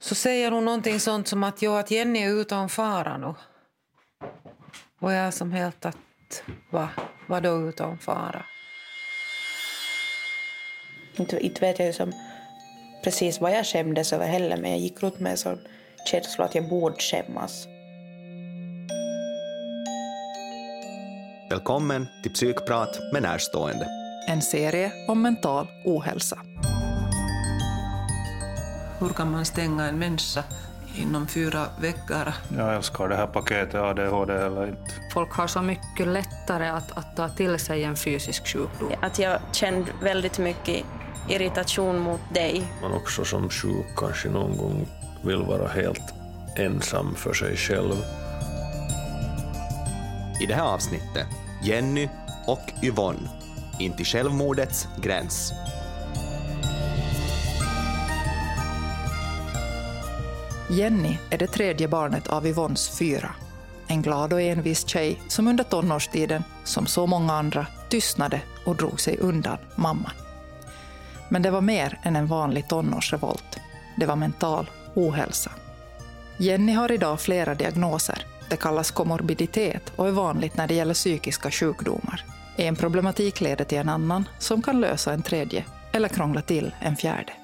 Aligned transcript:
så 0.00 0.14
säger 0.14 0.50
hon 0.50 0.64
någonting 0.64 1.00
sånt 1.00 1.28
som 1.28 1.44
att, 1.44 1.62
jo, 1.62 1.72
att 1.72 1.90
Jenny 1.90 2.18
är 2.18 2.40
utom 2.40 2.68
fara 2.68 3.16
nu. 3.16 3.34
Och 5.00 5.12
jag 5.12 5.18
är 5.18 5.30
som 5.30 5.52
helt 5.52 5.86
att, 5.86 6.42
va, 6.70 6.88
vadå 7.26 7.68
utom 7.68 7.98
fara? 7.98 8.44
Inte, 11.16 11.38
inte 11.38 11.60
vet 11.60 11.78
jag 11.78 11.86
ju 11.86 11.92
som 11.92 12.12
precis 13.04 13.40
vad 13.40 13.52
jag 13.52 13.66
skämdes 13.66 14.12
över 14.12 14.26
heller, 14.26 14.56
men 14.56 14.70
jag 14.70 14.80
gick 14.80 15.02
runt 15.02 15.20
med 15.20 15.32
en 15.32 15.38
sån 15.38 15.58
känsla 16.10 16.44
att 16.44 16.54
jag 16.54 16.68
borde 16.68 16.96
skämmas. 16.96 17.66
Välkommen 21.50 22.06
till 22.22 22.32
Psykprat 22.32 22.98
med 23.12 23.22
närstående. 23.22 23.86
En 24.28 24.42
serie 24.42 24.92
om 25.08 25.22
mental 25.22 25.66
ohälsa. 25.84 26.38
Hur 29.00 29.08
kan 29.08 29.30
man 29.30 29.44
stänga 29.44 29.84
en 29.84 29.98
människa 29.98 30.44
inom 30.96 31.26
fyra 31.26 31.66
veckor? 31.80 32.32
Jag 32.56 32.74
älskar 32.76 33.08
det 33.08 33.16
här 33.16 33.26
paketet 33.26 33.74
ADHD 33.74 34.32
eller 34.32 34.66
inte. 34.68 34.90
Folk 35.12 35.32
har 35.32 35.46
så 35.46 35.62
mycket 35.62 36.08
lättare 36.08 36.68
att, 36.68 36.98
att 36.98 37.16
ta 37.16 37.28
till 37.28 37.58
sig 37.58 37.84
en 37.84 37.96
fysisk 37.96 38.46
sjukdom. 38.46 38.92
Att 39.00 39.18
jag 39.18 39.40
kände 39.52 39.92
väldigt 40.02 40.38
mycket 40.38 40.84
irritation 41.28 41.98
mot 41.98 42.20
dig. 42.34 42.72
Man 42.82 42.92
också 42.92 43.24
som 43.24 43.50
sjuk 43.50 43.86
kanske 43.96 44.28
någon 44.28 44.56
gång 44.56 44.86
vill 45.22 45.42
vara 45.42 45.68
helt 45.68 46.14
ensam 46.56 47.14
för 47.14 47.32
sig 47.32 47.56
själv. 47.56 47.94
I 50.42 50.46
det 50.46 50.54
här 50.54 50.74
avsnittet 50.74 51.26
Jenny 51.62 52.08
och 52.46 52.72
Yvonne 52.82 53.28
in 53.78 53.92
till 53.92 54.06
självmordets 54.06 54.88
gräns. 55.02 55.52
Jenny 60.70 61.18
är 61.30 61.38
det 61.38 61.46
tredje 61.46 61.88
barnet 61.88 62.26
av 62.26 62.46
Yvonnes 62.46 62.98
fyra. 62.98 63.30
En 63.86 64.02
glad 64.02 64.32
och 64.32 64.40
envis 64.40 64.88
tjej 64.88 65.22
som 65.28 65.48
under 65.48 65.64
tonårstiden, 65.64 66.44
som 66.64 66.86
så 66.86 67.06
många 67.06 67.32
andra, 67.32 67.66
tystnade 67.88 68.40
och 68.64 68.76
drog 68.76 69.00
sig 69.00 69.18
undan 69.18 69.58
mamman. 69.76 70.12
Men 71.28 71.42
det 71.42 71.50
var 71.50 71.60
mer 71.60 71.98
än 72.02 72.16
en 72.16 72.26
vanlig 72.26 72.68
tonårsrevolt. 72.68 73.58
Det 73.96 74.06
var 74.06 74.16
mental 74.16 74.70
ohälsa. 74.94 75.50
Jenny 76.36 76.72
har 76.72 76.92
idag 76.92 77.20
flera 77.20 77.54
diagnoser. 77.54 78.26
Det 78.48 78.56
kallas 78.56 78.90
komorbiditet 78.90 79.92
och 79.96 80.08
är 80.08 80.12
vanligt 80.12 80.56
när 80.56 80.68
det 80.68 80.74
gäller 80.74 80.94
psykiska 80.94 81.50
sjukdomar. 81.50 82.24
En 82.56 82.76
problematik 82.76 83.40
leder 83.40 83.64
till 83.64 83.78
en 83.78 83.88
annan 83.88 84.28
som 84.38 84.62
kan 84.62 84.80
lösa 84.80 85.12
en 85.12 85.22
tredje 85.22 85.64
eller 85.92 86.08
krångla 86.08 86.42
till 86.42 86.74
en 86.80 86.96
fjärde. 86.96 87.39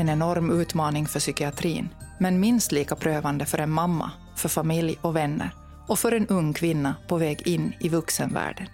En 0.00 0.08
enorm 0.08 0.50
utmaning 0.50 1.06
för 1.06 1.20
psykiatrin, 1.20 1.88
men 2.18 2.40
minst 2.40 2.72
lika 2.72 2.96
prövande 2.96 3.46
för 3.46 3.58
en 3.58 3.70
mamma, 3.70 4.10
för 4.36 4.48
familj 4.48 4.98
och 5.00 5.16
vänner 5.16 5.50
och 5.86 5.98
för 5.98 6.12
en 6.12 6.26
ung 6.26 6.52
kvinna 6.52 6.94
på 7.08 7.16
väg 7.16 7.46
in 7.46 7.72
i 7.80 7.88
vuxenvärlden. 7.88 8.66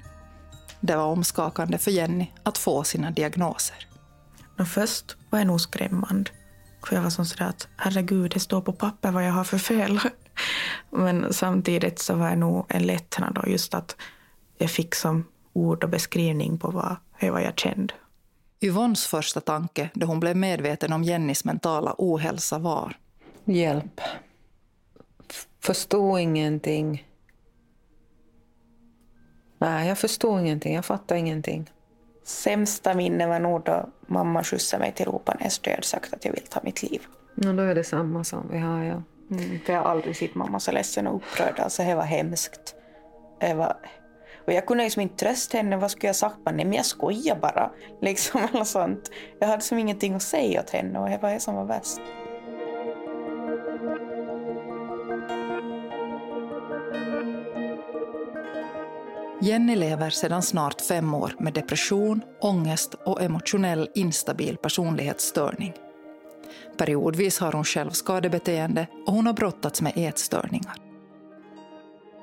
Det 0.81 0.97
var 0.97 1.05
omskakande 1.05 1.79
för 1.79 1.91
Jenny 1.91 2.27
att 2.43 2.59
få 2.59 2.85
sina 2.85 3.11
diagnoser. 3.11 3.87
Och 4.59 4.69
först 4.69 5.17
var 5.31 5.39
jag 5.39 5.47
nog 5.47 5.61
skrämmande. 5.61 6.31
För 6.85 6.97
jag 6.97 7.03
var 7.03 7.11
som 7.11 7.27
sådär 7.27 7.49
att 7.49 7.69
herregud, 7.77 8.31
det 8.31 8.41
står 8.41 8.61
på 8.61 8.73
papper 8.73 9.11
vad 9.11 9.27
jag 9.27 9.33
har 9.33 9.45
för 9.45 9.59
fel. 9.59 10.01
Men 10.91 11.33
samtidigt 11.33 11.99
så 11.99 12.15
var 12.15 12.29
jag 12.29 12.39
nog 12.39 12.67
en 12.69 12.83
lättnad 12.83 13.35
då, 13.35 13.51
just 13.51 13.75
att 13.75 13.97
jag 14.59 14.71
fick 14.71 14.95
som 14.95 15.25
ord 15.53 15.85
och 15.85 15.91
beskrivning 15.91 16.59
på 16.59 16.71
vad, 16.71 16.97
vad 17.21 17.43
jag 17.43 17.59
kände. 17.59 17.95
Yvonnes 18.61 19.07
första 19.07 19.41
tanke 19.41 19.91
då 19.95 20.07
hon 20.07 20.21
blev 20.21 20.37
medveten 20.37 20.93
om 20.93 21.03
Jennys 21.03 21.45
mentala 21.45 21.95
ohälsa 21.99 22.59
var 22.59 22.97
Hjälp. 23.45 24.01
Förstod 25.61 26.21
ingenting. 26.21 27.07
Nej, 29.59 29.89
jag 29.89 29.99
förstod 29.99 30.41
ingenting. 30.41 30.75
Jag 30.75 30.85
fattade 30.85 31.21
ingenting. 31.21 31.71
Sämsta 32.25 32.95
minne 32.95 33.27
var 33.27 33.41
nog 33.41 33.65
då 33.65 33.89
mamma 34.07 34.45
skjutsade 34.45 34.81
mig 34.81 34.93
till 34.93 35.07
Ropanäs 35.07 35.61
hade 35.67 35.83
sagt 35.83 36.15
att 36.15 36.25
jag 36.25 36.33
vill 36.33 36.47
ta 36.51 36.61
mitt 36.63 36.83
liv. 36.83 37.03
Ja, 37.35 37.53
då 37.53 37.63
är 37.63 37.75
det 37.75 37.85
samma 37.85 38.25
som 38.25 38.49
vi 38.51 38.59
har, 38.59 38.85
ja. 38.85 39.03
Mm, 39.31 39.61
för 39.67 39.73
jag 39.73 39.83
har 39.83 39.91
aldrig 39.91 40.17
sett 40.17 40.35
mamma 40.35 40.61
så 40.61 40.73
ledsen 40.73 41.07
och 41.07 41.17
upprörd. 41.17 41.61
Alltså 41.61 41.83
det 41.83 41.95
var 41.95 42.03
hemskt. 42.03 42.75
Det 43.41 43.55
var... 43.55 43.77
Och 44.47 44.53
jag 44.53 44.67
kunde 44.67 44.85
liksom 44.85 45.03
inte 45.03 45.17
trösta 45.17 45.57
henne. 45.59 45.77
Vad 45.77 45.91
skulle 45.91 46.09
jag 46.09 46.17
sagt? 46.17 46.37
Nej, 46.45 46.55
men 46.55 46.73
jag 46.73 46.87
skojar 46.87 47.37
bara. 47.37 47.71
Liksom 48.03 48.41
eller 48.53 48.65
sånt. 48.65 49.11
Jag 49.41 49.49
hade 49.49 49.63
som 49.63 49.79
ingenting 49.79 50.15
att 50.15 50.23
säga 50.23 50.61
åt 50.61 50.71
henne 50.71 50.99
och 50.99 51.11
det 51.11 51.19
var 51.23 51.31
det 51.31 51.41
som 51.41 51.55
var 51.55 51.65
värst. 51.65 52.01
Jenny 59.41 59.77
lever 59.77 60.11
sedan 60.11 60.43
snart 60.43 60.81
fem 60.81 61.15
år 61.15 61.33
med 61.39 61.53
depression, 61.53 62.23
ångest 62.41 62.95
och 62.95 63.23
emotionell 63.23 63.89
instabil 63.95 64.57
personlighetsstörning. 64.57 65.73
Periodvis 66.79 67.39
har 67.39 67.53
hon 67.53 67.65
självskadebeteende 67.65 68.87
och 69.07 69.13
hon 69.13 69.27
har 69.27 69.33
brottats 69.33 69.83
med 69.83 69.93
ätstörningar. 69.97 70.75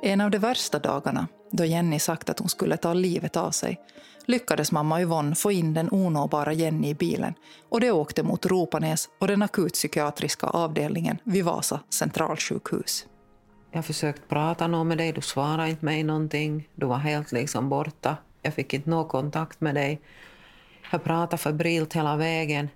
En 0.01 0.21
av 0.21 0.31
de 0.31 0.37
värsta 0.37 0.79
dagarna, 0.79 1.27
då 1.55 1.65
Jenny 1.65 1.99
sagt 1.99 2.29
att 2.29 2.39
hon 2.39 2.49
skulle 2.49 2.77
ta 2.77 2.93
livet 2.93 3.37
av 3.37 3.51
sig, 3.51 3.79
lyckades 4.25 4.71
mamma 4.71 5.01
Yvonne 5.01 5.35
få 5.35 5.51
in 5.51 5.73
den 5.73 5.89
onåbara 5.91 6.53
Jenny 6.53 6.89
i 6.89 6.95
bilen 6.95 7.33
och 7.69 7.79
de 7.79 7.91
åkte 7.91 8.23
mot 8.23 8.45
Ropanäs 8.45 9.09
och 9.19 9.27
den 9.27 9.41
akutpsykiatriska 9.41 10.47
avdelningen 10.47 11.17
vid 11.23 11.45
Vasa 11.45 11.79
centralsjukhus. 11.89 13.05
Jag 13.71 13.85
försökte 13.85 14.27
prata 14.27 14.67
något 14.67 14.87
med 14.87 14.97
dig, 14.97 15.11
du 15.11 15.21
svarade 15.21 15.69
inte 15.69 15.85
mig 15.85 16.03
någonting. 16.03 16.69
Du 16.75 16.85
var 16.85 16.97
helt 16.97 17.31
liksom 17.31 17.69
borta. 17.69 18.17
Jag 18.41 18.53
fick 18.53 18.73
inte 18.73 18.89
någon 18.89 19.07
kontakt 19.07 19.61
med 19.61 19.75
dig. 19.75 20.01
Jag 20.91 21.03
pratade 21.03 21.37
febrilt 21.37 21.93
hela 21.93 22.15
vägen. 22.15 22.69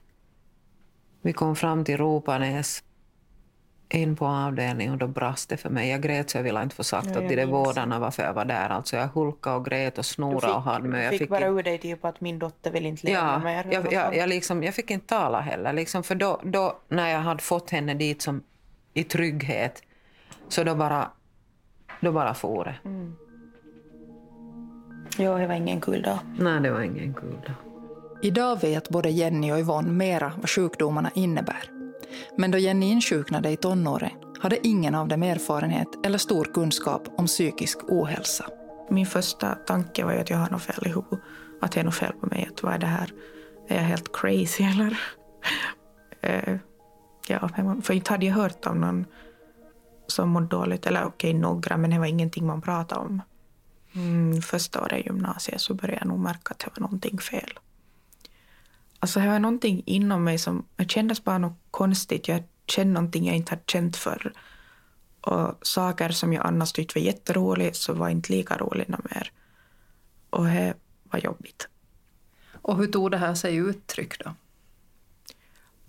Vi 1.22 1.34
kom 1.34 1.56
fram 1.56 1.86
till 1.86 1.98
Ropanäs, 1.98 2.84
in 3.90 4.16
på 4.16 4.26
avdelningen 4.26 4.94
och 4.94 5.00
då 5.00 5.08
brast 5.08 5.50
det 5.50 5.58
för 5.58 5.70
mig. 5.70 5.90
Jag 5.90 6.02
grät 6.02 6.30
så 6.30 6.38
jag 6.38 6.44
ville 6.44 6.64
inte 6.64 6.76
få 6.76 6.84
sagt 6.84 7.08
Ja, 7.14 7.22
där 7.22 7.36
minns. 7.36 7.50
vårdarna 7.50 8.00
varför 8.00 8.24
jag 8.24 8.34
var 8.34 8.46
där. 8.46 8.70
Alltså 8.70 8.96
jag 8.96 9.08
hulkade 9.08 9.56
och 9.56 9.66
grät 9.66 9.98
och 9.98 10.06
snorade 10.06 10.54
och 10.54 10.62
hade 10.62 10.88
mig. 10.88 11.00
du 11.00 11.04
Jag 11.04 11.12
fick, 11.12 11.20
fick 11.22 11.30
bara 11.30 11.48
ur 11.48 11.64
dig 11.64 11.78
typ 11.78 12.06
att 12.06 12.22
min 12.22 12.40
dotter 12.40 12.72
vill 12.72 12.86
inte 12.86 13.08
leva 13.08 13.20
Ja, 13.20 13.40
mer. 13.40 13.66
jag, 13.72 13.94
jag, 13.94 14.16
jag, 14.16 14.30
liksom, 14.30 14.64
jag 14.64 14.74
fick 14.76 14.92
inte 14.92 15.08
tala 15.08 15.40
heller. 15.40 15.74
Liksom, 15.74 16.04
för 16.04 16.16
då, 16.16 16.42
då, 16.44 16.78
när 16.88 17.10
jag 17.10 17.20
hade 17.20 17.44
fått 17.44 17.70
henne 17.70 17.94
dit 17.94 18.22
som, 18.22 18.44
i 18.94 19.04
trygghet, 19.04 19.84
så 20.48 20.64
då 20.64 20.76
bara, 20.76 21.12
då 22.00 22.12
bara 22.12 22.34
for 22.34 22.64
det. 22.66 22.76
Jo, 25.24 25.38
det 25.38 25.48
var 25.48 25.56
ingen 25.56 25.82
kul 25.82 26.02
dag. 26.02 26.18
Nej, 26.40 26.62
det 26.62 26.72
var 26.72 26.82
ingen 26.82 27.14
kul 27.14 27.32
dag. 27.32 27.54
Idag 28.22 28.62
vet 28.62 28.90
både 28.90 29.10
Jenny 29.10 29.52
och 29.52 29.60
Yvonne 29.60 29.92
mera 29.92 30.32
vad 30.38 30.50
sjukdomarna 30.50 31.12
innebär. 31.16 31.77
Men 32.38 32.52
då 32.52 32.58
Jenny 32.58 32.92
insjuknade 32.92 33.50
i 33.50 33.58
tonåren 33.58 34.12
hade 34.40 34.68
ingen 34.68 34.96
av 34.96 35.08
dem 35.08 35.24
erfarenhet 35.24 35.88
eller 36.06 36.18
stor 36.18 36.46
kunskap 36.46 37.08
om 37.18 37.26
psykisk 37.26 37.78
ohälsa. 37.88 38.46
Min 38.90 39.06
första 39.06 39.56
tanke 39.56 40.06
var 40.06 40.14
ju 40.14 40.20
att 40.20 40.30
jag 40.30 40.38
har 40.38 40.50
något 40.50 40.62
fel 40.62 40.84
i 40.86 40.90
huvudet. 40.90 41.20
Att 41.62 41.72
det 41.72 41.80
är 41.80 41.84
något 41.84 41.96
fel 41.96 42.14
på 42.14 42.28
mig. 42.28 42.50
Att 42.52 42.64
vad 42.64 42.74
är 42.74 42.78
det 42.78 42.86
här? 42.86 43.12
Är 43.68 43.76
jag 43.76 43.84
helt 43.84 44.12
crazy 44.14 44.64
eller? 44.64 45.00
Eh, 46.22 46.58
ja, 47.28 47.50
för 47.84 47.94
inte 47.94 48.12
hade 48.12 48.26
jag 48.26 48.34
hört 48.34 48.66
om 48.66 48.82
någon 48.82 49.06
som 50.08 50.30
mådde 50.30 50.48
dåligt. 50.48 50.86
Eller 50.86 51.06
okej, 51.06 51.34
några, 51.34 51.78
men 51.78 51.90
det 51.90 52.00
var 52.00 52.06
ingenting 52.06 52.46
man 52.48 52.62
pratade 52.62 53.02
om. 53.02 53.22
Mm, 53.96 54.42
första 54.42 54.82
året 54.82 55.00
i 55.00 55.06
gymnasiet 55.06 55.62
så 55.62 55.74
började 55.74 55.98
jag 56.02 56.08
nog 56.08 56.20
märka 56.20 56.52
att 56.52 56.60
det 56.60 56.70
var 56.76 56.82
någonting 56.82 57.18
fel. 57.18 57.60
Alltså 59.00 59.20
det 59.20 59.28
var 59.28 59.40
någonting 59.40 59.84
inom 59.86 60.24
mig 60.24 60.38
som 60.38 60.66
det 60.76 60.92
kändes 60.92 61.24
bara 61.24 61.38
något 61.38 61.60
konstigt. 61.72 62.28
Jag 62.28 62.44
kände 62.68 62.94
någonting 62.94 63.28
jag 63.28 63.36
inte 63.36 63.52
hade 63.52 63.64
känt 63.68 63.98
förr. 63.98 64.34
Och 65.22 65.68
saker 65.68 66.10
som 66.10 66.34
jag 66.34 66.46
annars 66.46 66.72
tyckte 66.72 67.00
var 67.00 67.06
jätteroligt 67.06 67.76
så 67.76 67.94
var 67.94 68.10
inte 68.10 68.34
lika 68.34 68.58
roliga 68.58 69.00
mer. 69.12 69.32
Och 70.30 70.46
det 70.46 70.74
var 71.04 71.20
jobbigt. 71.20 71.68
Och 72.62 72.78
hur 72.78 72.88
tog 72.88 73.12
det 73.12 73.18
här 73.18 73.36
sig 73.36 73.56
uttryck 73.56 74.24
då? 74.24 74.34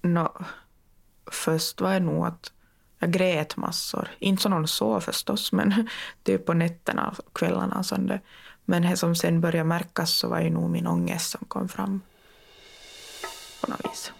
Nå, 0.02 0.44
först 1.30 1.80
var 1.80 1.92
det 1.92 2.00
nog 2.00 2.26
att 2.26 2.52
jag 2.98 3.12
grät 3.12 3.56
massor. 3.56 4.08
Inte 4.18 4.42
så 4.42 4.48
någon 4.48 4.68
sov 4.68 5.00
förstås, 5.00 5.52
men 5.52 5.88
typ 6.22 6.46
på 6.46 6.54
nätterna 6.54 7.14
och 7.26 7.36
kvällarna. 7.36 7.78
och 7.78 7.86
sånt. 7.86 8.12
Men 8.64 8.82
det 8.82 8.96
som 8.96 9.14
sen 9.14 9.40
började 9.40 9.68
märkas 9.68 10.12
så 10.12 10.28
var 10.28 10.40
ju 10.40 10.50
nog 10.50 10.70
min 10.70 10.86
ångest 10.86 11.30
som 11.30 11.44
kom 11.48 11.68
fram. 11.68 12.00
På 13.60 13.70
något 13.70 13.84
vis. 13.84 14.12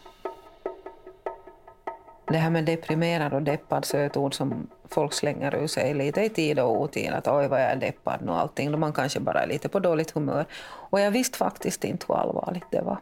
Det 2.26 2.38
här 2.38 2.50
med 2.50 2.64
deprimerad 2.64 3.32
och 3.32 3.42
deppad 3.42 3.84
så 3.84 3.96
är 3.96 4.06
ett 4.06 4.16
ord 4.16 4.34
som 4.34 4.68
folk 4.88 5.12
slänger 5.12 5.54
ur 5.54 5.66
sig 5.66 5.94
lite 5.94 6.20
i 6.20 6.28
tid 6.28 6.58
och 6.58 6.80
otid. 6.80 7.12
Att 7.12 7.28
oj 7.28 7.48
vad 7.48 7.62
jag 7.62 7.70
är 7.70 7.76
deppad 7.76 8.22
nu 8.22 8.30
och 8.30 8.38
allting. 8.38 8.72
Då 8.72 8.78
man 8.78 8.92
kanske 8.92 9.20
bara 9.20 9.42
är 9.42 9.46
lite 9.46 9.68
på 9.68 9.80
dåligt 9.80 10.10
humör. 10.10 10.44
Och 10.90 11.00
jag 11.00 11.10
visste 11.10 11.38
faktiskt 11.38 11.84
inte 11.84 12.06
hur 12.08 12.16
allvarligt 12.16 12.70
det 12.70 12.80
var. 12.80 12.98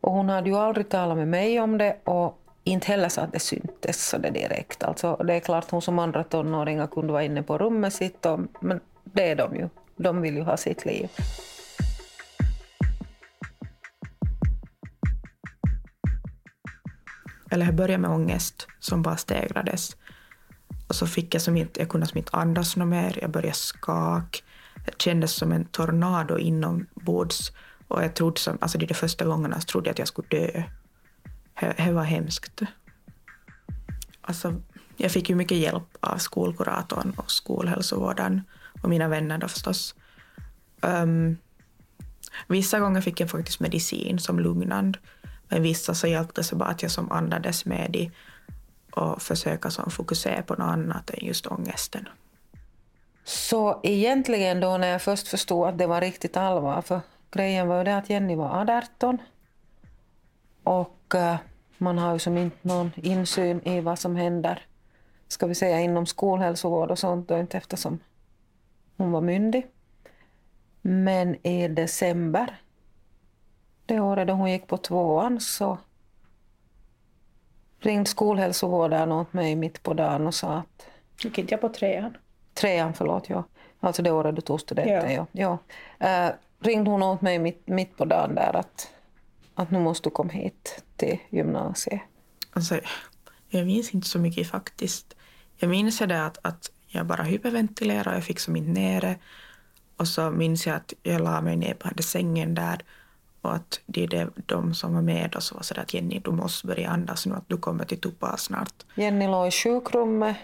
Och 0.00 0.12
hon 0.12 0.28
hade 0.28 0.50
ju 0.50 0.56
aldrig 0.56 0.88
talat 0.88 1.16
med 1.16 1.28
mig 1.28 1.60
om 1.60 1.78
det 1.78 1.96
och 2.04 2.38
inte 2.64 2.86
heller 2.86 3.08
så 3.08 3.20
att 3.20 3.32
det 3.32 3.38
syntes 3.38 4.08
så 4.08 4.18
det 4.18 4.30
direkt. 4.30 4.82
Alltså, 4.82 5.16
det 5.16 5.34
är 5.34 5.40
klart 5.40 5.70
hon 5.70 5.82
som 5.82 5.98
andra 5.98 6.24
tonåringar 6.24 6.86
kunde 6.86 7.12
vara 7.12 7.22
inne 7.22 7.42
på 7.42 7.58
rummet 7.58 7.94
sitt, 7.94 8.26
och, 8.26 8.40
men 8.60 8.80
det 9.04 9.30
är 9.30 9.36
de 9.36 9.56
ju. 9.56 9.68
De 9.96 10.20
vill 10.20 10.36
ju 10.36 10.42
ha 10.42 10.56
sitt 10.56 10.84
liv. 10.84 11.10
Eller 17.50 17.66
jag 17.66 17.74
började 17.74 18.02
med 18.02 18.10
ångest 18.10 18.66
som 18.80 19.02
bara 19.02 19.16
stegrades. 19.16 19.96
Och 20.88 20.94
så 20.94 21.06
fick 21.06 21.34
jag 21.34 21.42
som 21.42 21.56
inte, 21.56 21.80
jag 21.80 21.88
kunde 21.88 22.06
som 22.06 22.18
inte 22.18 22.36
andas 22.36 22.76
något 22.76 22.88
mer, 22.88 23.18
jag 23.22 23.30
började 23.30 23.54
skaka. 23.54 24.38
Det 24.86 25.02
kändes 25.02 25.32
som 25.32 25.52
en 25.52 25.64
tornado 25.64 26.38
inombords. 26.38 27.52
Och 27.88 28.02
jag 28.04 28.14
trodde 28.14 28.40
som, 28.40 28.58
alltså 28.60 28.78
de 28.78 28.94
första 28.94 29.24
gångerna 29.24 29.60
trodde 29.60 29.88
jag 29.88 29.92
att 29.92 29.98
jag 29.98 30.08
skulle 30.08 30.28
dö. 30.28 30.62
Det 31.76 31.92
var 31.92 32.04
hemskt. 32.04 32.62
Alltså, 34.20 34.54
jag 34.96 35.10
fick 35.10 35.28
ju 35.30 35.34
mycket 35.34 35.58
hjälp 35.58 35.96
av 36.00 36.16
skolkuratorn 36.16 37.12
och 37.16 37.30
skolhälsovården 37.30 38.42
och 38.82 38.88
mina 38.88 39.08
vänner 39.08 39.38
då 39.38 39.48
förstås. 39.48 39.94
Um, 40.80 41.36
vissa 42.46 42.80
gånger 42.80 43.00
fick 43.00 43.20
jag 43.20 43.30
faktiskt 43.30 43.60
medicin 43.60 44.18
som 44.18 44.40
lugnande. 44.40 44.98
Men 45.48 45.62
vissa 45.62 45.94
så 45.94 46.06
hjälpte 46.06 46.40
det 46.40 46.44
så 46.44 46.56
bara 46.56 46.68
att 46.68 46.82
jag 46.82 46.90
som 46.90 47.12
andades 47.12 47.64
med 47.64 47.96
i 47.96 48.10
och 48.92 49.22
försöka 49.22 49.70
som 49.70 49.90
fokusera 49.90 50.42
på 50.42 50.54
något 50.54 50.68
annat 50.68 51.10
än 51.10 51.26
just 51.26 51.46
ångesten. 51.46 52.08
Så 53.24 53.80
egentligen 53.82 54.60
då 54.60 54.76
när 54.76 54.88
jag 54.88 55.02
först 55.02 55.28
förstod 55.28 55.68
att 55.68 55.78
det 55.78 55.86
var 55.86 56.00
riktigt 56.00 56.36
allvar, 56.36 56.82
för 56.82 57.00
grejen 57.30 57.68
var 57.68 57.78
ju 57.78 57.84
det 57.84 57.96
att 57.96 58.10
Jenny 58.10 58.36
var 58.36 58.70
18 58.70 59.18
och 60.62 61.14
eh, 61.14 61.36
man 61.78 61.98
har 61.98 62.12
ju 62.12 62.18
som 62.18 62.38
inte 62.38 62.56
någon 62.62 62.90
insyn 62.96 63.60
i 63.62 63.80
vad 63.80 63.98
som 63.98 64.16
händer, 64.16 64.66
ska 65.28 65.46
vi 65.46 65.54
säga 65.54 65.80
inom 65.80 66.06
skolhälsovård 66.06 66.90
och 66.90 66.98
sånt, 66.98 67.30
och 67.30 67.38
inte 67.38 67.56
eftersom 67.56 67.98
hon 68.96 69.12
var 69.12 69.20
myndig. 69.20 69.66
Men 70.82 71.46
i 71.46 71.68
december, 71.68 72.60
det 73.88 74.00
året 74.00 74.26
då 74.26 74.32
hon 74.32 74.50
gick 74.50 74.66
på 74.66 74.76
tvåan, 74.76 75.40
så 75.40 75.78
ringde 77.80 78.10
skolhälsovården 78.10 79.12
åt 79.12 79.32
mig 79.32 79.56
mitt 79.56 79.82
på 79.82 79.94
dagen 79.94 80.26
och 80.26 80.34
sa 80.34 80.52
att... 80.52 80.86
Gick 81.24 81.38
inte 81.38 81.54
jag 81.54 81.60
på 81.60 81.68
trean? 81.68 82.16
Trean, 82.54 82.94
förlåt. 82.94 83.28
Ja. 83.28 83.44
Alltså 83.80 84.02
det 84.02 84.10
året 84.10 84.36
du 84.36 84.40
tog 84.40 84.60
studenten. 84.60 85.12
Ja. 85.12 85.26
Ja. 85.32 85.58
ja. 85.98 86.28
Uh, 86.28 86.34
ringde 86.60 86.90
hon 86.90 87.02
åt 87.02 87.20
mig 87.20 87.38
mitt, 87.38 87.68
mitt 87.68 87.96
på 87.96 88.04
dagen 88.04 88.34
där 88.34 88.56
att, 88.56 88.92
att 89.54 89.70
nu 89.70 89.78
måste 89.78 90.08
du 90.08 90.12
komma 90.12 90.32
hit 90.32 90.84
till 90.96 91.18
gymnasiet. 91.30 92.00
Alltså, 92.50 92.80
jag 93.48 93.66
minns 93.66 93.94
inte 93.94 94.08
så 94.08 94.18
mycket 94.18 94.50
faktiskt. 94.50 95.16
Jag 95.56 95.70
minns 95.70 95.98
det 95.98 96.24
att, 96.24 96.38
att 96.42 96.70
jag 96.86 97.06
bara 97.06 97.22
hyperventilerade 97.22 98.10
och 98.10 98.16
jag 98.16 98.24
fick 98.24 98.40
som 98.40 98.56
inte 98.56 98.80
nere. 98.80 99.16
Och 99.96 100.08
så 100.08 100.30
minns 100.30 100.66
jag 100.66 100.76
att 100.76 100.92
jag 101.02 101.20
la 101.20 101.40
mig 101.40 101.56
ner 101.56 101.74
på 101.74 101.88
den 101.88 102.02
sängen 102.02 102.54
där 102.54 102.82
och 103.48 103.54
att 103.54 103.80
det 103.86 104.02
är 104.02 104.08
det, 104.08 104.28
de 104.46 104.74
som 104.74 104.94
var 104.94 105.02
med 105.02 105.36
oss 105.36 105.52
var 105.52 105.62
sådär 105.62 105.82
att 105.82 105.94
Jenny, 105.94 106.18
du 106.24 106.30
måste 106.30 106.66
börja 106.66 106.88
andas 106.88 107.26
nu, 107.26 107.34
att 107.34 107.48
du 107.48 107.56
kommer 107.56 107.84
till 107.84 108.00
Tuppa 108.00 108.36
snart. 108.36 108.74
Jenny 108.94 109.26
låg 109.26 109.48
i 109.48 109.50
sjukrummet 109.50 110.36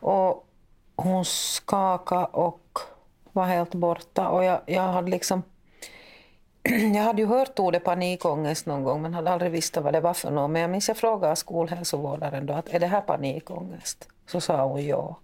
och 0.00 0.46
hon 0.96 1.24
skakade 1.24 2.24
och 2.24 2.78
var 3.32 3.46
helt 3.46 3.74
borta. 3.74 4.28
Och 4.28 4.44
jag, 4.44 4.60
jag 4.66 4.82
hade 4.82 5.10
liksom... 5.10 5.42
Jag 6.94 7.02
hade 7.02 7.22
ju 7.22 7.28
hört 7.28 7.58
ordet 7.58 7.84
panikångest 7.84 8.66
någon 8.66 8.84
gång 8.84 9.02
men 9.02 9.14
hade 9.14 9.30
aldrig 9.30 9.52
visst 9.52 9.76
vad 9.76 9.92
det 9.92 10.00
var 10.00 10.14
för 10.14 10.30
något. 10.30 10.50
Men 10.50 10.62
jag 10.62 10.70
minns 10.70 10.88
jag 10.88 10.96
frågade 10.96 11.36
skolhälsovårdaren 11.36 12.46
då 12.46 12.54
att 12.54 12.68
är 12.68 12.80
det 12.80 12.86
här 12.86 13.00
panikångest? 13.00 14.08
Så 14.26 14.40
sa 14.40 14.64
hon 14.64 14.86
ja. 14.86 15.16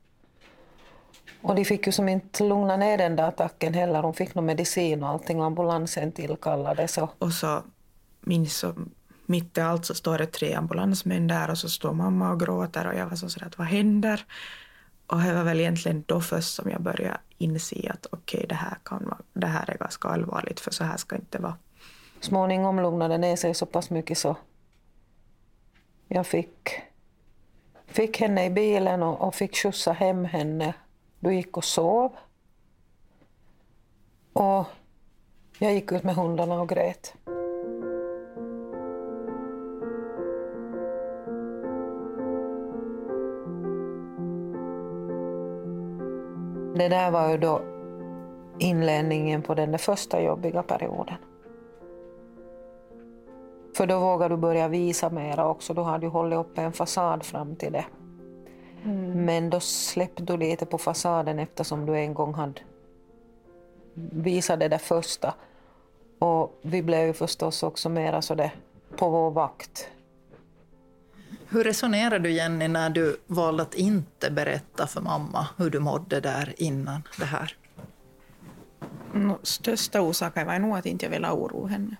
Och 1.46 1.54
de 1.54 1.64
fick 1.64 1.87
ju 1.87 1.93
som 1.93 2.08
inte 2.08 2.44
lugna 2.44 2.76
ner 2.76 2.98
den 2.98 3.16
där 3.16 3.28
attacken 3.28 3.75
heller. 3.75 4.02
Hon 4.02 4.14
fick 4.14 4.34
någon 4.34 4.46
medicin 4.46 5.02
och 5.02 5.08
allting 5.08 5.40
och 5.40 5.46
ambulansen 5.46 6.12
tillkallades. 6.12 6.98
Och, 6.98 7.10
och 7.19 7.32
så 7.32 7.62
minns 8.20 8.56
så 8.56 8.75
mitt 9.26 9.58
i 9.58 9.60
allt 9.60 9.84
så 9.84 9.94
står 9.94 10.19
det 10.19 10.26
tre 10.26 10.54
ambulansmän 10.54 11.26
där 11.26 11.50
och 11.50 11.58
så 11.58 11.69
står 11.69 11.93
mamma 11.93 12.32
och 12.32 12.40
gråter 12.40 12.87
och 12.87 12.94
jag 12.94 13.06
var 13.06 13.16
så 13.16 13.28
sådär 13.28 13.46
att 13.46 13.58
vad 13.58 13.66
händer? 13.66 14.25
Och 15.06 15.19
det 15.19 15.34
var 15.34 15.44
väl 15.44 15.60
egentligen 15.60 16.04
då 16.06 16.20
först 16.20 16.54
som 16.54 16.70
jag 16.70 16.82
började 16.82 17.19
inse 17.38 17.90
att 17.90 18.06
okej, 18.10 18.38
okay, 18.38 18.46
det, 18.46 18.54
här 18.54 18.78
det 19.32 19.46
här 19.46 19.70
är 19.70 19.78
ganska 19.78 20.08
allvarligt 20.08 20.60
för 20.60 20.70
så 20.70 20.84
här 20.84 20.96
ska 20.96 21.16
inte 21.16 21.38
vara. 21.38 21.56
Småningom 22.20 22.81
lugnade 22.81 23.14
det 23.14 23.19
ner 23.19 23.37
sig 23.37 23.54
så 23.54 23.66
pass 23.66 23.90
mycket 23.90 24.19
så 24.19 24.37
jag 26.08 26.26
fick, 26.26 26.81
fick 27.87 28.20
henne 28.20 28.44
i 28.44 28.50
bilen 28.50 29.02
och, 29.02 29.20
och 29.20 29.34
fick 29.34 29.56
skjutsa 29.56 29.93
hem 29.93 30.25
henne 30.25 30.75
du 31.21 31.35
gick 31.35 31.57
och 31.57 31.65
sov. 31.65 32.13
Och 34.33 34.67
jag 35.59 35.75
gick 35.75 35.93
ut 35.93 36.03
med 36.03 36.15
hundarna 36.15 36.61
och 36.61 36.69
grät. 36.69 37.15
Det 46.79 46.89
där 46.89 47.11
var 47.11 47.31
ju 47.31 47.39
då 47.39 47.61
inledningen 48.59 49.43
på 49.43 49.55
den 49.55 49.79
första 49.79 50.21
jobbiga 50.21 50.63
perioden. 50.63 51.17
För 53.77 53.87
då 53.87 54.01
vågade 54.01 54.35
du 54.35 54.39
börja 54.39 54.69
visa 54.69 55.11
mera 55.11 55.49
också. 55.49 55.75
Du 55.75 55.83
hade 55.83 56.07
ju 56.07 56.11
hållit 56.11 56.39
upp 56.39 56.59
en 56.59 56.73
fasad 56.73 57.23
fram 57.23 57.57
till 57.57 57.73
det. 57.73 57.85
Mm. 58.87 59.25
Men 59.25 59.50
då 59.50 59.61
släppte 59.61 60.23
du 60.23 60.37
lite 60.37 60.67
på 60.67 60.79
fasaden 60.79 61.38
eftersom 61.38 61.87
du 61.87 61.97
en 61.97 62.15
gång 62.15 62.35
hade 62.35 62.61
visat 63.94 64.61
det 64.61 64.69
där 64.69 64.79
första. 64.79 65.35
Och 66.19 66.61
vi 66.62 66.83
blev 66.83 67.06
ju 67.06 67.12
förstås 67.12 67.62
också 67.62 67.88
mera 67.88 68.23
så 68.23 68.35
det 68.35 68.53
på 68.97 69.11
vår 69.11 69.31
vakt. 69.31 69.88
Hur 71.49 71.65
resonerade 71.65 72.19
du 72.19 72.31
Jenny 72.31 72.69
när 72.69 72.91
du 72.91 73.17
valde 73.27 73.62
att 73.62 73.75
inte 73.75 74.31
berätta 74.31 74.87
för 74.87 75.00
mamma 75.00 75.49
hur 75.56 75.71
du 75.71 75.81
mådde 75.81 76.21
där 76.21 76.55
innan 76.56 77.03
det 77.19 77.25
här? 77.25 77.56
No, 79.12 79.39
största 79.43 80.00
orsaken 80.00 80.47
var 80.47 80.59
nog 80.59 80.77
att 80.77 80.87
inte 80.87 81.06
jag 81.06 81.11
ville 81.11 81.31
oroa 81.31 81.69
henne. 81.69 81.97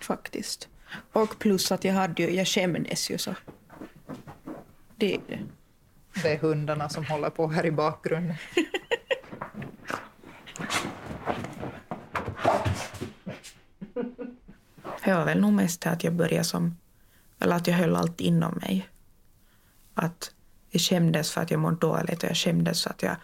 Faktiskt. 0.00 0.68
Och 1.12 1.38
plus 1.38 1.72
att 1.72 1.84
jag, 1.84 1.94
hade 1.94 2.22
ju, 2.22 2.30
jag 2.30 2.46
skämdes 2.46 3.10
ju 3.10 3.18
så 3.18 3.34
det 4.98 5.14
är 5.14 5.20
det. 5.28 5.38
Det 6.22 6.32
är 6.32 6.38
hundarna 6.38 6.88
som 6.88 7.04
håller 7.04 7.30
på 7.30 7.48
här 7.48 7.66
i 7.66 7.70
bakgrunden. 7.70 8.36
Det 15.04 15.14
var 15.14 15.24
väl 15.24 15.40
nog 15.40 15.52
mest 15.52 15.86
att 15.86 16.04
jag 16.04 16.14
började 16.14 16.44
som... 16.44 16.76
Eller 17.38 17.56
att 17.56 17.66
jag 17.66 17.74
höll 17.74 17.96
allt 17.96 18.20
inom 18.20 18.54
mig. 18.54 18.88
Att 19.94 20.32
jag 20.70 20.80
skämdes 20.80 21.32
för 21.32 21.40
att 21.40 21.50
jag 21.50 21.60
mådde 21.60 21.76
dåligt 21.76 22.22
och 22.22 22.28
jag 22.28 22.36
skämdes 22.36 22.82
för 22.82 22.90
att 22.90 23.02
jag 23.02 23.16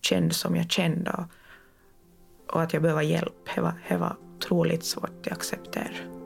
kände 0.00 0.34
som 0.34 0.56
jag 0.56 0.70
kände. 0.70 1.10
Och, 1.10 1.24
och 2.54 2.62
att 2.62 2.72
jag 2.72 2.82
behövde 2.82 3.04
hjälp. 3.04 3.48
Det 3.54 3.60
var, 3.60 3.74
det 3.88 3.96
var 3.96 4.16
otroligt 4.36 4.84
svårt 4.84 5.26
att 5.26 5.32
acceptera. 5.32 6.21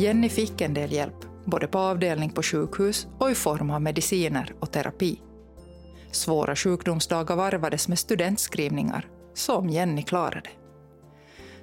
Jenny 0.00 0.28
fick 0.28 0.60
en 0.60 0.74
del 0.74 0.92
hjälp, 0.92 1.24
både 1.44 1.66
på 1.66 1.78
avdelning 1.78 2.30
på 2.30 2.42
sjukhus 2.42 3.08
och 3.18 3.30
i 3.30 3.34
form 3.34 3.70
av 3.70 3.82
mediciner 3.82 4.54
och 4.60 4.72
terapi. 4.72 5.20
Svåra 6.10 6.56
sjukdomsdagar 6.56 7.36
varvades 7.36 7.88
med 7.88 7.98
studentskrivningar, 7.98 9.08
som 9.34 9.68
Jenny 9.68 10.02
klarade. 10.02 10.50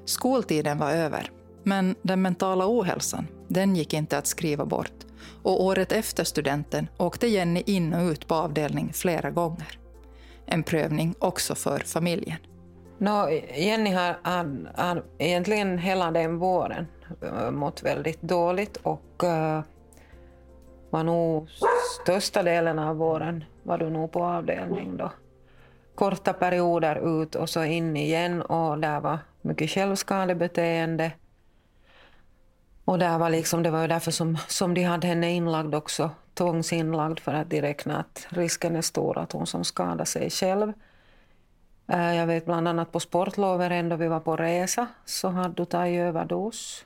Skoltiden 0.06 0.77
var 0.77 0.91
över, 0.91 1.32
men 1.63 1.96
den 2.01 2.22
mentala 2.22 2.65
ohälsan, 2.67 3.27
den 3.48 3.75
gick 3.75 3.94
inte 3.94 4.17
att 4.17 4.27
skriva 4.27 4.65
bort. 4.65 5.06
Och 5.44 5.63
året 5.63 5.91
efter 5.91 6.24
studenten 6.24 6.88
åkte 6.98 7.27
Jenny 7.27 7.63
in 7.65 7.94
och 7.94 8.12
ut 8.12 8.27
på 8.27 8.36
avdelning 8.36 8.94
flera 8.94 9.32
gånger. 9.32 9.79
En 10.46 10.63
prövning 10.63 11.15
också 11.20 11.56
för 11.56 11.79
familjen. 11.79 12.38
No, 12.98 13.29
Jenny 13.58 13.89
har, 13.89 14.20
har, 14.24 14.72
har 14.75 15.03
egentligen 15.17 15.77
hela 15.77 16.12
den 16.12 16.38
våren 16.39 16.88
Eh, 17.22 17.52
mått 17.52 17.84
väldigt 17.84 18.22
dåligt 18.22 18.78
och 18.78 19.24
uh, 19.24 19.62
var 20.90 21.04
nog 21.04 21.50
största 22.02 22.44
delen 22.44 22.80
av 22.80 22.96
våren 22.96 23.44
var 23.64 23.78
du 23.78 23.90
nog 23.90 24.12
på 24.12 24.24
avdelning 24.24 24.98
då. 24.98 25.12
Korta 25.96 26.34
perioder 26.34 27.24
ut 27.24 27.36
och 27.36 27.50
så 27.50 27.64
in 27.64 27.98
igen 27.98 28.42
och 28.42 28.80
där 28.80 29.00
var 29.00 29.20
mycket 29.42 29.70
självskadebeteende. 29.70 31.12
Och 32.86 33.00
där 33.00 33.18
var 33.18 33.30
liksom, 33.30 33.64
det 33.64 33.72
var 33.72 33.82
ju 33.82 33.88
därför 33.88 34.12
som, 34.12 34.38
som 34.48 34.74
de 34.74 34.84
hade 34.84 35.08
henne 35.08 35.32
inlagd 35.32 35.76
också, 35.76 36.10
tvångsinlagd 36.34 37.20
för 37.20 37.34
att 37.34 37.50
de 37.50 37.62
räknade 37.62 38.00
att 38.00 38.28
risken 38.30 38.76
är 38.76 38.82
stor 38.82 39.18
att 39.18 39.32
hon 39.32 39.48
som 39.48 39.64
skadar 39.64 40.06
sig 40.06 40.30
själv. 40.30 40.74
Eh, 41.88 42.16
jag 42.16 42.28
vet 42.28 42.46
bland 42.46 42.68
annat 42.68 42.92
på 42.92 43.00
sportlovet 43.00 43.90
då 43.90 43.96
vi 43.96 44.08
var 44.08 44.20
på 44.20 44.36
resa 44.36 44.88
så 45.06 45.30
hade 45.30 45.54
du 45.54 45.66
tagit 45.66 46.00
överdos. 46.00 46.86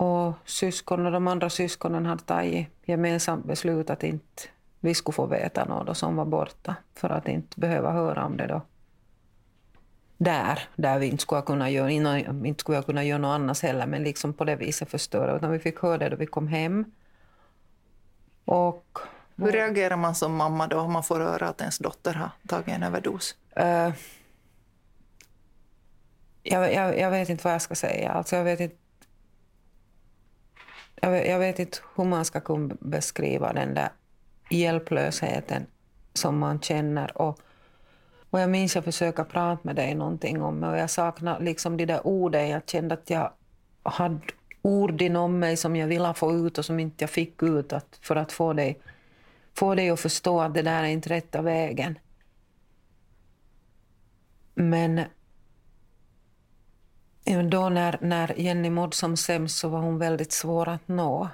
Och 0.00 0.34
syskon 0.44 1.06
och 1.06 1.12
de 1.12 1.28
andra 1.28 1.50
syskonen 1.50 2.06
hade 2.06 2.22
tagit 2.22 2.68
gemensamt 2.84 3.44
beslut 3.44 3.90
att 3.90 4.02
inte 4.02 4.42
vi 4.80 4.94
skulle 4.94 5.14
få 5.14 5.26
veta 5.26 5.64
något 5.64 5.96
som 5.96 6.16
var 6.16 6.24
borta 6.24 6.76
för 6.94 7.10
att 7.10 7.28
inte 7.28 7.60
behöva 7.60 7.92
höra 7.92 8.24
om 8.24 8.36
det 8.36 8.46
då. 8.46 8.62
Där, 10.16 10.68
där 10.76 10.98
vi 10.98 11.06
inte 11.06 11.22
skulle 11.22 11.42
kunna 11.42 11.70
göra, 11.70 11.90
innan- 11.90 12.46
inte 12.46 12.60
skulle 12.60 12.82
kunna 12.82 13.04
göra 13.04 13.18
något 13.18 13.34
annat 13.34 13.60
heller, 13.60 13.86
men 13.86 14.02
liksom 14.02 14.32
på 14.32 14.44
det 14.44 14.56
viset 14.56 14.90
förstöra. 14.90 15.36
Utan 15.36 15.50
vi 15.50 15.58
fick 15.58 15.82
höra 15.82 15.98
det 15.98 16.08
då 16.08 16.16
vi 16.16 16.26
kom 16.26 16.48
hem. 16.48 16.84
Och 18.44 18.98
Hur 19.36 19.52
reagerar 19.52 19.96
man 19.96 20.14
som 20.14 20.36
mamma 20.36 20.66
då 20.66 20.80
om 20.80 20.92
man 20.92 21.02
får 21.02 21.20
höra 21.20 21.48
att 21.48 21.60
ens 21.60 21.78
dotter 21.78 22.14
har 22.14 22.30
tagit 22.48 22.68
en 22.68 22.82
överdos? 22.82 23.36
Eh, 23.56 23.92
jag, 26.42 26.74
jag, 26.74 26.98
jag 26.98 27.10
vet 27.10 27.28
inte 27.28 27.44
vad 27.44 27.54
jag 27.54 27.62
ska 27.62 27.74
säga. 27.74 28.10
Alltså 28.10 28.36
jag, 28.36 28.44
vet 28.44 28.60
inte, 28.60 28.76
jag, 31.00 31.10
vet, 31.10 31.28
jag 31.28 31.38
vet 31.38 31.58
inte 31.58 31.78
hur 31.96 32.04
man 32.04 32.24
ska 32.24 32.40
kunna 32.40 32.74
beskriva 32.80 33.52
den 33.52 33.74
där 33.74 33.88
hjälplösheten 34.50 35.66
som 36.12 36.38
man 36.38 36.60
känner. 36.60 37.22
Och, 37.22 37.38
och 38.30 38.40
jag 38.40 38.50
minns 38.50 38.74
jag 38.74 38.84
försökte 38.84 39.24
prata 39.24 39.60
med 39.62 39.76
dig 39.76 39.94
någonting 39.94 40.42
om 40.42 40.60
det 40.60 40.68
och 40.68 40.78
jag 40.78 40.90
saknar 40.90 41.40
liksom 41.40 41.76
de 41.76 41.86
där 41.86 42.06
orden. 42.06 42.48
Jag 42.48 42.62
kände 42.66 42.94
att 42.94 43.10
jag 43.10 43.32
hade 43.82 44.20
ord 44.62 45.02
inom 45.02 45.38
mig 45.38 45.56
som 45.56 45.76
jag 45.76 45.86
ville 45.86 46.14
få 46.14 46.32
ut 46.32 46.58
och 46.58 46.64
som 46.64 46.80
inte 46.80 47.02
jag 47.02 47.10
fick 47.10 47.42
ut 47.42 47.72
att, 47.72 47.98
för 48.02 48.16
att 48.16 48.32
få 48.32 48.52
dig, 48.52 48.78
få 49.54 49.74
dig 49.74 49.90
att 49.90 50.00
förstå 50.00 50.40
att 50.40 50.54
det 50.54 50.62
där 50.62 50.82
är 50.82 50.88
inte 50.88 51.08
rätta 51.08 51.42
vägen. 51.42 51.98
Men 54.54 55.00
då 57.38 57.68
när, 57.68 57.98
när 58.00 58.40
Jenny 58.40 58.70
mådde 58.70 58.96
som 58.96 59.16
sämst 59.16 59.58
så 59.58 59.68
var 59.68 59.78
hon 59.80 59.98
väldigt 59.98 60.32
svår 60.32 60.68
att 60.68 60.88
nå. 60.88 61.28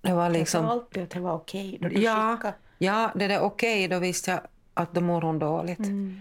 Det 0.00 0.12
var 0.12 0.22
Jag 0.24 0.32
sa 0.32 0.38
liksom... 0.38 0.66
alltid 0.66 1.02
att 1.02 1.10
det 1.10 1.20
var 1.20 1.32
okej 1.34 1.78
då 1.80 1.88
du 1.88 2.00
Ja, 2.02 2.36
skickade. 2.36 2.54
ja, 2.78 3.10
det 3.14 3.28
där 3.28 3.40
okej, 3.40 3.88
då 3.88 3.98
visste 3.98 4.30
jag 4.30 4.40
att 4.74 4.94
då 4.94 5.00
mår 5.00 5.20
hon 5.22 5.38
dåligt. 5.38 5.78
Mm. 5.78 6.20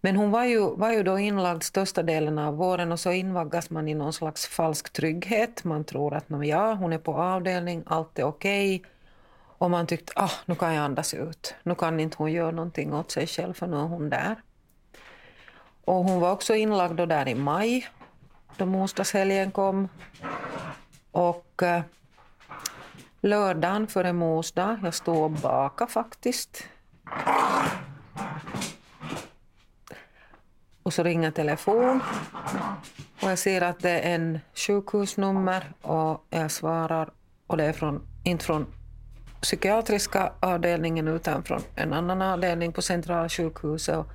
Men 0.00 0.16
hon 0.16 0.30
var 0.30 0.44
ju, 0.44 0.76
var 0.76 0.92
ju 0.92 1.02
då 1.02 1.18
inlagd 1.18 1.62
största 1.62 2.02
delen 2.02 2.38
av 2.38 2.56
våren 2.56 2.92
och 2.92 3.00
så 3.00 3.12
invaggas 3.12 3.70
man 3.70 3.88
i 3.88 3.94
någon 3.94 4.12
slags 4.12 4.46
falsk 4.46 4.92
trygghet. 4.92 5.64
Man 5.64 5.84
tror 5.84 6.14
att 6.14 6.28
"Nå, 6.28 6.44
ja, 6.44 6.72
hon 6.74 6.92
är 6.92 6.98
på 6.98 7.14
avdelning, 7.16 7.82
allt 7.86 8.18
är 8.18 8.24
okej. 8.24 8.82
Och 9.60 9.70
man 9.70 9.86
tyckte 9.86 10.12
ah, 10.16 10.30
nu 10.46 10.54
kan 10.54 10.74
jag 10.74 10.84
andas 10.84 11.14
ut. 11.14 11.54
Nu 11.62 11.74
kan 11.74 12.00
inte 12.00 12.16
hon 12.18 12.32
göra 12.32 12.50
någonting 12.50 12.94
åt 12.94 13.10
sig 13.10 13.26
själv 13.26 13.54
för 13.54 13.66
nu 13.66 13.76
är 13.76 13.80
hon 13.80 14.10
där. 14.10 14.36
Och 15.84 15.94
hon 15.94 16.20
var 16.20 16.32
också 16.32 16.54
inlagd 16.54 16.94
då 16.96 17.06
där 17.06 17.28
i 17.28 17.34
maj 17.34 17.86
då 18.56 18.66
morsdagshelgen 18.66 19.50
kom. 19.50 19.88
Och 21.10 21.62
eh, 21.62 21.82
lördagen 23.20 23.86
före 23.86 24.12
mors 24.12 24.52
dag, 24.52 24.78
jag 24.82 24.94
stod 24.94 25.22
och 25.22 25.30
bakade 25.30 25.92
faktiskt. 25.92 26.64
Och 30.82 30.92
så 30.92 31.02
ringer 31.02 31.30
telefon. 31.30 32.00
Och 33.22 33.30
jag 33.30 33.38
ser 33.38 33.62
att 33.62 33.80
det 33.80 33.90
är 33.90 34.14
en 34.14 34.38
sjukhusnummer 34.54 35.72
och 35.82 36.26
jag 36.30 36.50
svarar. 36.50 37.10
Och 37.46 37.56
det 37.56 37.64
är 37.64 37.72
från, 37.72 38.06
inte 38.24 38.44
från 38.44 38.66
psykiatriska 39.40 40.32
avdelningen 40.40 41.08
utan 41.08 41.42
från 41.42 41.60
en 41.74 41.92
annan 41.92 42.22
avdelning 42.22 42.72
på 42.72 42.82
centralsjukhuset. 42.82 43.96
Och 43.96 44.06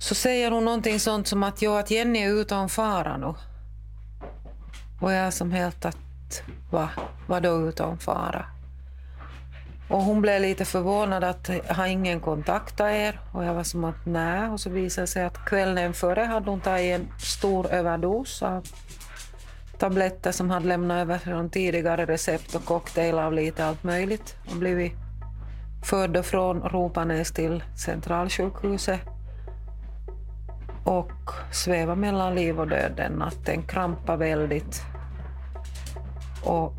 så 0.00 0.14
säger 0.14 0.50
hon 0.50 0.64
någonting 0.64 1.00
sånt 1.00 1.26
som 1.26 1.42
att, 1.42 1.62
ja, 1.62 1.80
att 1.80 1.90
Jenny 1.90 2.18
är 2.18 2.28
utan 2.28 2.68
fara 2.68 3.16
nu. 3.16 3.34
Och 5.00 5.12
jag 5.12 5.18
är 5.18 5.30
som 5.30 5.52
helt 5.52 5.84
att, 5.84 6.42
va? 6.70 6.88
Vadå 7.26 7.68
utan 7.68 7.98
fara? 7.98 8.44
Och 9.88 10.02
hon 10.02 10.20
blev 10.20 10.40
lite 10.42 10.64
förvånad 10.64 11.24
att 11.24 11.50
har 11.68 11.86
ingen 11.86 12.20
kontaktat 12.20 12.90
er? 12.90 13.20
Och 13.32 13.44
jag 13.44 13.54
var 13.54 13.62
som 13.62 13.84
att 13.84 14.06
nej. 14.06 14.48
Och 14.48 14.60
så 14.60 14.70
visade 14.70 15.02
det 15.02 15.06
sig 15.06 15.24
att 15.24 15.44
kvällen 15.44 15.94
före 15.94 16.20
hade 16.20 16.50
hon 16.50 16.60
tagit 16.60 17.00
en 17.00 17.08
stor 17.18 17.66
överdos 17.66 18.42
av 18.42 18.66
tabletter 19.78 20.32
som 20.32 20.50
hade 20.50 20.66
lämnat 20.66 21.02
över 21.02 21.18
från 21.18 21.50
tidigare 21.50 22.06
recept 22.06 22.54
och 22.54 22.64
cocktail 22.64 23.18
av 23.18 23.32
lite 23.32 23.66
allt 23.66 23.82
möjligt. 23.84 24.36
Och 24.50 24.56
blivit 24.56 24.92
förd 25.84 26.24
från 26.24 26.62
Ropanäs 26.62 27.32
till 27.32 27.62
centralsjukhuset 27.76 29.00
och 30.90 31.12
sväva 31.50 31.94
mellan 31.94 32.34
liv 32.34 32.60
och 32.60 32.68
död 32.68 32.92
den 32.96 33.12
natten, 33.12 33.62
krampa 33.62 34.16
väldigt. 34.16 34.82
Och 36.44 36.74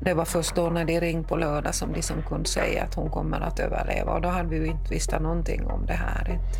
det 0.00 0.14
var 0.14 0.24
först 0.24 0.54
då 0.54 0.70
när 0.70 0.84
de 0.84 1.00
ringde 1.00 1.28
på 1.28 1.36
lördag 1.36 1.74
som 1.74 1.92
de 1.92 2.02
som 2.02 2.22
kunde 2.22 2.48
säga 2.48 2.84
att 2.84 2.94
hon 2.94 3.10
kommer 3.10 3.40
att 3.40 3.60
överleva 3.60 4.12
och 4.12 4.20
då 4.20 4.28
hade 4.28 4.48
vi 4.48 4.56
ju 4.56 4.66
inte 4.66 4.90
visst 4.90 5.20
någonting 5.20 5.66
om 5.66 5.86
det 5.86 5.92
här. 5.92 6.30
Inte. 6.30 6.58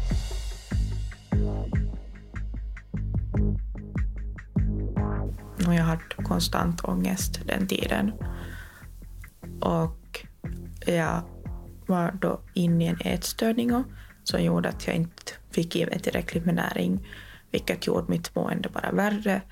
Och 5.69 5.75
jag 5.75 5.85
hade 5.85 6.03
konstant 6.25 6.85
ångest 6.85 7.41
den 7.47 7.67
tiden. 7.67 8.13
Och 9.61 10.27
jag 10.87 11.23
var 11.87 12.13
då 12.21 12.41
inne 12.55 12.85
i 12.85 12.89
en 12.89 13.01
ätstörning 13.01 13.75
och- 13.75 13.87
som 14.25 14.43
gjorde 14.43 14.69
att 14.69 14.87
jag 14.87 14.97
inte 14.97 15.33
fick 15.51 15.77
i 15.77 15.87
mig 15.87 16.01
tillräckligt 16.01 16.45
med 16.45 16.55
näring, 16.55 17.07
vilket 17.51 17.87
gjorde 17.87 18.11
mitt 18.11 18.35
mående 18.35 18.69
bara 18.69 18.93
värre. 18.93 19.43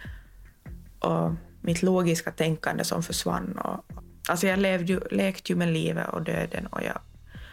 Och 0.99 1.31
mitt 1.61 1.83
logiska 1.83 2.31
tänkande 2.31 2.85
som 2.85 3.02
försvann. 3.02 3.59
Och, 3.59 3.85
alltså 4.29 4.47
jag 4.47 4.59
levde 4.59 4.93
ju, 4.93 5.00
lekte 5.11 5.52
ju 5.52 5.57
med 5.57 5.69
livet 5.69 6.09
och 6.09 6.23
döden 6.23 6.67
och 6.67 6.83
jag 6.83 6.99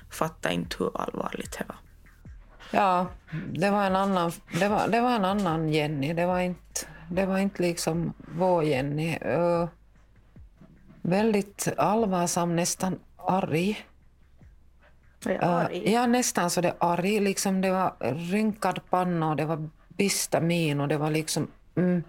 fattade 0.09 0.55
inte 0.55 0.75
hur 0.79 1.01
allvarligt 1.01 1.57
det 1.57 1.65
var. 1.67 1.77
Ja, 2.71 3.07
det 3.53 3.69
var 3.69 3.85
en 3.85 3.95
annan, 3.95 4.31
det 4.59 4.67
var, 4.67 4.87
det 4.87 5.01
var 5.01 5.15
en 5.15 5.25
annan 5.25 5.69
Jenny. 5.69 6.13
Det 6.13 6.25
var 6.25 6.39
inte, 6.39 6.81
det 7.11 7.25
var 7.25 7.37
inte 7.37 7.61
liksom 7.61 8.13
vår 8.17 8.63
Jenny. 8.63 9.17
Uh, 9.25 9.67
väldigt 11.01 11.67
allvarsam, 11.77 12.55
nästan 12.55 12.99
arg. 13.17 13.85
Uh, 15.25 15.91
ja, 15.93 16.07
nästan 16.07 16.49
så 16.49 16.61
det 16.61 16.75
arg. 16.79 17.19
Liksom 17.19 17.61
det 17.61 17.71
var 17.71 17.93
rynkad 18.31 18.79
panna 18.89 19.29
och 19.29 19.35
det 19.35 19.45
var 19.45 19.69
bista 19.87 20.41
min 20.41 20.81
och 20.81 20.87
det 20.87 20.97
var 20.97 21.09
liksom... 21.09 21.47
Mm, 21.75 22.03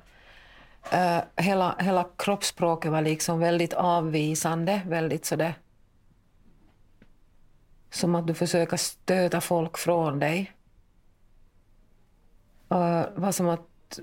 uh, 0.93 1.21
hela, 1.37 1.77
hela 1.79 2.07
kroppsspråket 2.17 2.93
var 2.93 3.03
liksom 3.03 3.41
väldigt 3.41 3.73
avvisande, 3.73 4.83
väldigt 4.87 5.25
sådär... 5.25 5.55
Som 7.93 8.15
att 8.15 8.27
du 8.27 8.35
försöker 8.35 8.77
stöta 8.77 9.41
folk 9.41 9.79
från 9.79 10.19
dig. 10.19 10.53
Uh, 12.73 13.03
var 13.15 13.33
som 13.33 13.49
att 13.49 14.01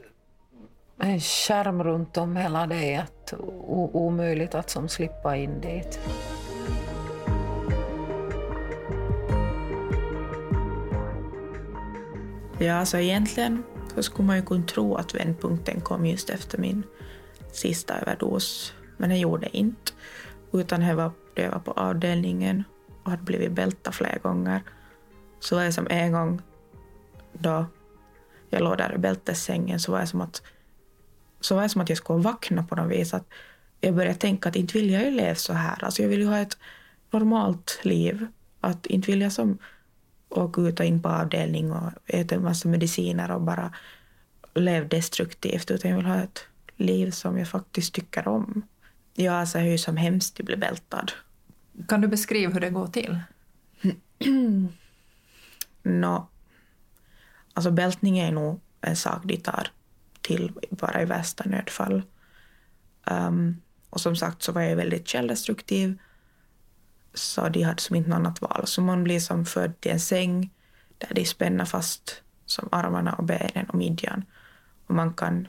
en 1.00 1.20
skärm 1.20 1.84
runt 1.84 2.18
om 2.18 2.36
hela 2.36 2.68
dig, 2.68 2.96
att 2.96 3.34
o- 3.40 3.92
omöjligt 3.94 4.56
att 4.56 4.70
som 4.70 4.90
slippa 4.90 5.36
in 5.36 5.62
dit. 5.62 6.00
Ja, 12.60 12.74
alltså 12.74 12.98
egentligen 12.98 13.64
så 13.96 14.04
skulle 14.04 14.28
man 14.28 14.36
ju 14.36 14.42
kunna 14.42 14.66
tro 14.66 14.96
att 14.96 15.16
vändpunkten 15.16 15.82
kom 15.82 16.06
just 16.06 16.30
efter 16.30 16.58
min 16.58 16.84
sista 17.52 18.00
överdos. 18.00 18.74
Men 18.98 19.10
det 19.10 19.18
gjorde 19.18 19.58
inte. 19.58 19.92
Utan 20.52 20.82
jag 20.82 20.96
var 20.96 21.12
jag 21.36 21.52
var 21.52 21.60
på 21.60 21.72
avdelningen 21.72 22.64
och 23.04 23.12
hade 23.12 23.24
blivit 23.24 23.52
bältad 23.52 23.96
flera 23.96 24.18
gånger. 24.18 24.62
Så 25.40 25.56
var 25.56 25.64
det 25.64 25.72
som 25.72 25.88
en 25.90 26.12
gång 26.12 26.42
då 27.34 27.66
jag 28.50 28.62
låg 28.62 28.78
där 28.78 28.96
i 28.96 28.98
bältessängen 28.98 29.80
så 29.80 29.92
var 29.92 30.00
det 30.00 30.08
som 30.08 30.22
att, 30.22 30.42
så 31.40 31.56
var 31.56 31.64
det 31.64 31.70
som 31.70 31.82
att 31.82 31.90
jag 31.90 31.98
skulle 31.98 32.24
vakna 32.24 32.64
på 32.64 32.76
något 32.76 32.92
vis. 32.92 33.14
Att 33.14 33.28
jag 33.82 33.96
började 33.96 34.16
tänka 34.16 34.50
att 34.50 34.56
inte 34.56 34.74
vill 34.74 34.90
jag 34.90 35.04
ju 35.04 35.12
leva 35.12 35.36
så 35.36 35.54
här. 35.54 35.84
Alltså 35.84 36.02
jag 36.02 36.10
vill 36.10 36.20
ju 36.20 36.28
ha 36.28 36.38
ett 36.38 36.58
normalt 37.12 37.80
liv. 37.84 38.28
Att 38.62 38.86
inte 38.86 39.12
vill 39.12 39.22
jag 39.22 39.32
som 39.32 39.58
åka 40.29 40.62
ut 40.62 40.79
och 40.79 40.86
in 40.86 41.01
på 41.01 41.10
avdelning 41.10 41.72
och 41.72 41.91
äta 42.05 42.36
en 42.36 42.43
massa 42.43 42.67
mediciner 42.67 43.31
och 43.31 43.41
bara 43.41 43.74
leva 44.53 44.88
destruktivt. 44.88 45.72
Utan 45.72 45.91
jag 45.91 45.98
vill 45.98 46.05
ha 46.05 46.24
ett 46.24 46.43
liv 46.75 47.12
som 47.12 47.38
jag 47.38 47.48
faktiskt 47.48 47.93
tycker 47.93 48.27
om. 48.27 48.62
Ja, 49.13 49.31
alltså 49.31 49.60
ju 49.60 49.77
som 49.77 49.98
hemskt 49.98 50.39
att 50.39 50.46
bli 50.46 50.57
bältad. 50.57 51.12
Kan 51.88 52.01
du 52.01 52.07
beskriva 52.07 52.53
hur 52.53 52.60
det 52.60 52.69
går 52.69 52.88
till? 52.88 53.19
Nå, 55.84 56.27
alltså 57.53 57.72
bältning 57.72 58.19
är 58.19 58.31
nog 58.31 58.60
en 58.81 58.96
sak 58.96 59.22
de 59.24 59.38
tar 59.38 59.67
till 60.22 60.51
bara 60.69 61.01
i 61.01 61.05
värsta 61.05 61.43
nödfall. 61.50 62.03
Um, 63.12 63.62
och 63.89 64.01
som 64.01 64.15
sagt 64.15 64.43
så 64.43 64.51
var 64.51 64.62
jag 64.62 64.75
väldigt 64.75 65.10
självdestruktiv. 65.10 65.98
Så 67.17 67.50
de 67.50 67.63
hade 67.63 67.81
som 67.81 67.95
inte 67.95 68.09
något 68.09 68.15
annat 68.15 68.41
val. 68.41 68.62
Så 68.67 68.81
man 68.81 69.03
blir 69.03 69.19
som 69.19 69.45
född 69.45 69.81
till 69.81 69.91
en 69.91 70.00
säng. 70.00 70.50
där 70.97 71.13
de 71.13 71.25
spänner 71.25 71.65
fast 71.65 72.21
som 72.45 72.69
armarna 72.71 73.13
och 73.13 73.24
benen 73.24 73.69
och 73.69 73.75
midjan. 73.75 74.25
Och 74.88 74.95
man 74.95 75.13
kan 75.13 75.47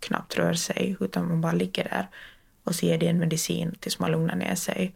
knappt 0.00 0.38
röra 0.38 0.56
sig 0.56 0.96
utan 1.00 1.28
man 1.28 1.40
bara 1.40 1.52
ligger 1.52 1.84
där 1.84 2.08
och 2.64 2.74
så 2.74 2.86
ger 2.86 2.98
de 2.98 3.08
en 3.08 3.18
medicin 3.18 3.74
tills 3.80 3.98
man 3.98 4.10
lugnar 4.10 4.36
ner 4.36 4.54
sig. 4.54 4.94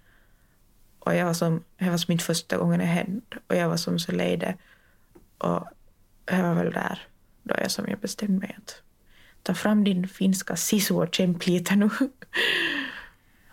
Och 0.99 1.15
jag 1.15 1.27
var 1.27 1.35
som, 1.35 1.65
det 1.79 1.91
var 1.91 1.97
som 1.97 2.13
inte 2.13 2.25
första 2.25 2.57
gången 2.57 2.79
det 2.79 2.85
hände 2.85 3.21
och 3.47 3.57
jag 3.57 3.69
var 3.69 3.77
som 3.77 3.99
så 3.99 4.13
lejde. 4.13 4.57
Och 5.39 5.69
jag 6.27 6.43
var 6.43 6.55
väl 6.55 6.73
där 6.73 6.99
då 7.43 7.55
jag 7.59 7.71
som 7.71 7.85
jag 7.89 7.99
bestämde 7.99 8.39
mig 8.39 8.57
att 8.59 8.83
ta 9.43 9.55
fram 9.55 9.85
din 9.85 10.09
finska 10.09 10.57
sisu 10.57 10.95
och 10.95 11.15
kämpa 11.15 11.45
lite 11.47 11.77
nu. 11.77 11.91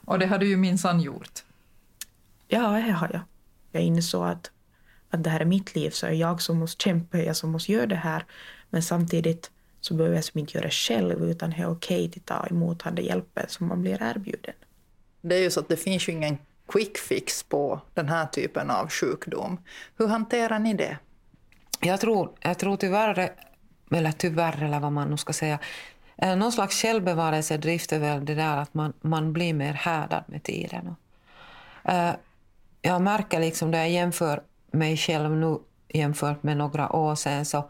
Och 0.05 0.19
det 0.19 0.25
har 0.25 0.37
du 0.37 0.47
ju 0.47 0.57
minsann 0.57 1.01
gjort. 1.01 1.43
Ja, 2.53 2.69
det 2.69 2.91
har 2.91 3.09
jag. 3.13 3.21
Jag 3.71 3.83
insåg 3.83 4.27
att, 4.27 4.51
att 5.09 5.23
det 5.23 5.29
här 5.29 5.39
är 5.39 5.45
mitt 5.45 5.75
liv, 5.75 5.89
så 5.89 6.07
är 6.07 6.11
jag 6.11 6.41
som 6.41 6.57
måste 6.57 6.83
kämpa, 6.83 7.17
jag 7.17 7.35
som 7.35 7.51
måste 7.51 7.71
göra 7.71 7.85
det 7.85 7.95
här. 7.95 8.25
Men 8.69 8.83
samtidigt 8.83 9.51
så 9.81 9.93
behöver 9.93 10.15
jag 10.15 10.23
som 10.23 10.39
inte 10.39 10.57
göra 10.57 10.65
det 10.65 10.73
själv, 10.73 11.29
utan 11.29 11.49
det 11.49 11.57
är 11.57 11.71
okej 11.71 12.11
att 12.15 12.25
ta 12.25 12.47
emot 12.47 12.83
den 12.83 13.05
hjälpen 13.05 13.45
som 13.47 13.67
man 13.67 13.81
blir 13.81 14.03
erbjuden. 14.03 14.53
Det 15.21 15.35
är 15.35 15.39
ju 15.39 15.51
så 15.51 15.59
att 15.59 15.69
det 15.69 15.77
finns 15.77 16.09
ju 16.09 16.13
ingen 16.13 16.37
quick 16.67 16.97
fix 16.97 17.43
på 17.43 17.81
den 17.93 18.09
här 18.09 18.25
typen 18.25 18.71
av 18.71 18.89
sjukdom. 18.89 19.59
Hur 19.97 20.07
hanterar 20.07 20.59
ni 20.59 20.73
det? 20.73 20.97
Jag 21.81 21.99
tror, 21.99 22.31
jag 22.39 22.57
tror 22.57 22.77
tyvärr, 22.77 23.31
eller 23.91 24.11
tyvärr 24.11 24.63
eller 24.63 24.79
vad 24.79 24.91
man 24.91 25.09
nu 25.09 25.17
ska 25.17 25.33
säga, 25.33 25.59
eh, 26.17 26.35
någon 26.35 26.51
slags 26.51 26.81
självbevarelsedrift 26.81 27.91
är 27.91 27.99
väl 27.99 28.25
det 28.25 28.35
där 28.35 28.57
att 28.57 28.73
man, 28.73 28.93
man 29.01 29.33
blir 29.33 29.53
mer 29.53 29.73
härdad 29.73 30.23
med 30.27 30.43
tiden. 30.43 30.95
Jag 32.81 33.01
märker 33.01 33.39
liksom 33.39 33.71
när 33.71 33.77
jag 33.77 33.89
jämför 33.89 34.43
mig 34.71 34.97
själv 34.97 35.31
nu 35.31 35.59
jämfört 35.87 36.43
med 36.43 36.57
några 36.57 36.95
år 36.95 37.15
sedan 37.15 37.45
så 37.45 37.69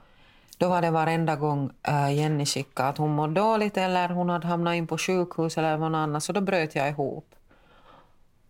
då 0.58 0.70
var 0.70 0.82
det 0.82 0.92
varenda 0.92 1.36
gång 1.36 1.72
uh, 1.90 2.14
Jenny 2.14 2.46
skickade 2.46 2.90
att 2.90 2.98
hon 2.98 3.10
mådde 3.10 3.34
dåligt 3.34 3.78
eller 3.78 4.10
hon 4.10 4.30
hade 4.30 4.48
hamnat 4.48 4.76
in 4.76 4.88
på 4.88 4.98
sjukhus 4.98 5.58
eller 5.58 5.78
något 5.78 5.96
annat 5.96 6.24
så 6.24 6.34
då 6.34 6.42
bröt 6.42 6.76
jag 6.76 6.90
ihop. 6.90 7.36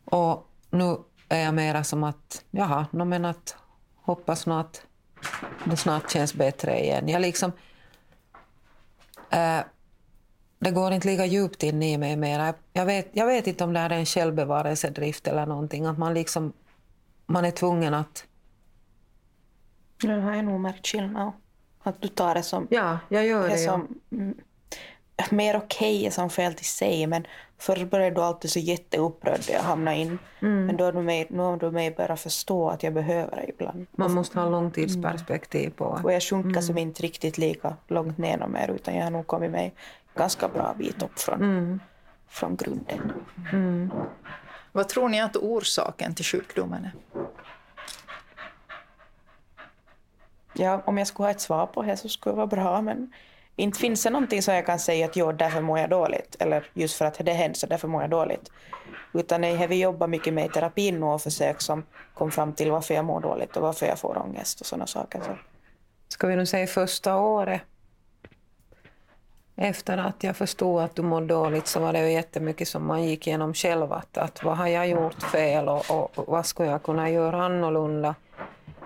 Och 0.05 0.47
nu 0.69 0.97
är 1.29 1.43
jag 1.43 1.53
mera 1.53 1.83
som 1.83 2.03
att, 2.03 2.45
jaha, 2.51 2.85
no, 2.91 3.03
men 3.03 3.25
att 3.25 3.55
hoppas 4.01 4.45
nog 4.45 4.59
att 4.59 4.85
det 5.65 5.77
snart 5.77 6.11
känns 6.11 6.33
bättre 6.33 6.79
igen. 6.79 7.09
Jag 7.09 7.21
liksom... 7.21 7.51
Äh, 9.29 9.59
det 10.63 10.71
går 10.71 10.93
inte 10.93 11.07
lika 11.07 11.25
djupt 11.25 11.63
in 11.63 11.83
i 11.83 11.97
mig 11.97 12.15
mera. 12.15 12.53
Jag 12.73 12.85
vet, 12.85 13.09
jag 13.11 13.25
vet 13.25 13.47
inte 13.47 13.63
om 13.63 13.73
det 13.73 13.79
är 13.79 13.89
en 13.89 14.05
självbevarelsedrift 14.05 15.27
eller 15.27 15.45
någonting. 15.45 15.85
Att 15.85 15.97
man 15.97 16.13
liksom... 16.13 16.53
Man 17.25 17.45
är 17.45 17.51
tvungen 17.51 17.93
att... 17.93 18.25
Nu 20.03 20.19
har 20.19 20.35
jag 20.35 20.45
nog 20.45 20.59
märkt 20.59 20.87
skillnad. 20.87 21.31
Att 21.83 22.01
du 22.01 22.07
tar 22.07 22.35
det 22.35 22.43
som... 22.43 22.67
Ja, 22.69 22.99
jag 23.09 23.25
gör 23.25 23.49
det. 23.49 23.57
Som, 23.57 23.87
mm, 24.11 24.37
mer 25.29 25.55
okej 25.55 25.99
okay 25.99 26.11
som 26.11 26.29
fel 26.29 26.53
till 26.53 26.65
sig, 26.65 27.07
men 27.07 27.27
förr 27.57 27.85
började 27.85 28.15
du 28.15 28.21
alltid 28.21 28.51
så 28.51 28.59
jätteupprörd 28.59 29.41
jag 29.49 29.61
hamnade 29.61 29.97
in. 29.97 30.19
Mm. 30.41 30.65
Men 30.65 30.77
då 30.77 30.83
har 30.83 30.93
du 30.93 31.01
mig, 31.01 31.27
nu 31.29 31.41
har 31.41 31.57
du 31.57 31.71
mig 31.71 31.91
börjat 31.91 32.19
förstå 32.19 32.69
att 32.69 32.83
jag 32.83 32.93
behöver 32.93 33.35
det 33.35 33.49
ibland. 33.49 33.87
Man 33.91 34.13
måste 34.13 34.39
ha 34.39 34.49
långtidsperspektiv 34.49 35.69
på. 35.69 35.99
Och 36.03 36.13
jag 36.13 36.23
sjunker 36.23 36.49
mm. 36.49 36.61
som 36.61 36.77
inte 36.77 37.03
riktigt 37.03 37.37
lika 37.37 37.77
långt 37.87 38.17
ner 38.17 38.47
mer, 38.47 38.71
utan 38.71 38.95
jag 38.95 39.03
har 39.03 39.11
nog 39.11 39.27
kommit 39.27 39.51
mig 39.51 39.73
ganska 40.15 40.47
bra 40.47 40.75
bit 40.77 41.03
upp 41.03 41.19
från, 41.19 41.41
mm. 41.41 41.79
från 42.27 42.55
grunden. 42.55 43.13
Mm. 43.51 43.91
Vad 44.71 44.89
tror 44.89 45.09
ni 45.09 45.21
att 45.21 45.35
orsaken 45.35 46.15
till 46.15 46.25
sjukdomen 46.25 46.85
är? 46.85 46.91
Ja, 50.53 50.81
om 50.85 50.97
jag 50.97 51.07
skulle 51.07 51.27
ha 51.27 51.31
ett 51.31 51.41
svar 51.41 51.65
på 51.65 51.81
det 51.81 51.97
så 51.97 52.09
skulle 52.09 52.33
det 52.33 52.37
vara 52.37 52.47
bra, 52.47 52.81
men 52.81 53.13
inte 53.55 53.79
finns 53.79 54.03
det 54.03 54.09
någonting 54.09 54.41
som 54.41 54.53
jag 54.53 54.65
kan 54.65 54.79
säga 54.79 55.05
att 55.05 55.15
jo, 55.15 55.31
därför 55.31 55.61
mår 55.61 55.79
jag 55.79 55.89
dåligt, 55.89 56.35
eller 56.39 56.67
just 56.73 56.95
för 56.95 57.05
att 57.05 57.25
det 57.25 57.33
händer 57.33 57.57
så 57.57 57.67
därför 57.67 57.87
mår 57.87 58.01
jag 58.01 58.09
dåligt. 58.09 58.51
Utan 59.13 59.41
det 59.41 59.55
har 59.55 59.67
vi 59.67 59.81
jobbat 59.81 60.09
mycket 60.09 60.33
med 60.33 60.45
i 60.45 60.49
terapin 60.49 60.99
nu 60.99 61.05
och 61.05 61.21
försök 61.21 61.61
som 61.61 61.83
kom 62.13 62.31
fram 62.31 62.53
till 62.53 62.71
varför 62.71 62.93
jag 62.93 63.05
mår 63.05 63.21
dåligt 63.21 63.57
och 63.57 63.63
varför 63.63 63.85
jag 63.85 63.99
får 63.99 64.17
ångest 64.17 64.61
och 64.61 64.67
sådana 64.67 64.87
saker. 64.87 65.21
Så. 65.25 65.37
Ska 66.07 66.27
vi 66.27 66.35
nu 66.35 66.45
säga 66.45 66.67
första 66.67 67.17
året 67.17 67.61
efter 69.61 69.97
att 69.97 70.23
jag 70.23 70.35
förstod 70.35 70.81
att 70.81 70.95
du 70.95 71.01
mådde 71.01 71.27
dåligt 71.27 71.67
så 71.67 71.79
var 71.79 71.93
det 71.93 71.99
ju 71.99 72.11
jättemycket 72.11 72.67
som 72.67 72.87
man 72.87 73.03
gick 73.03 73.27
igenom 73.27 73.53
själv. 73.53 73.93
Att, 73.93 74.17
att 74.17 74.43
vad 74.43 74.57
har 74.57 74.67
jag 74.67 74.89
gjort 74.89 75.23
fel 75.23 75.69
och, 75.69 75.91
och, 75.91 76.19
och 76.19 76.27
vad 76.27 76.45
skulle 76.45 76.69
jag 76.69 76.83
kunna 76.83 77.09
göra 77.09 77.45
annorlunda? 77.45 78.15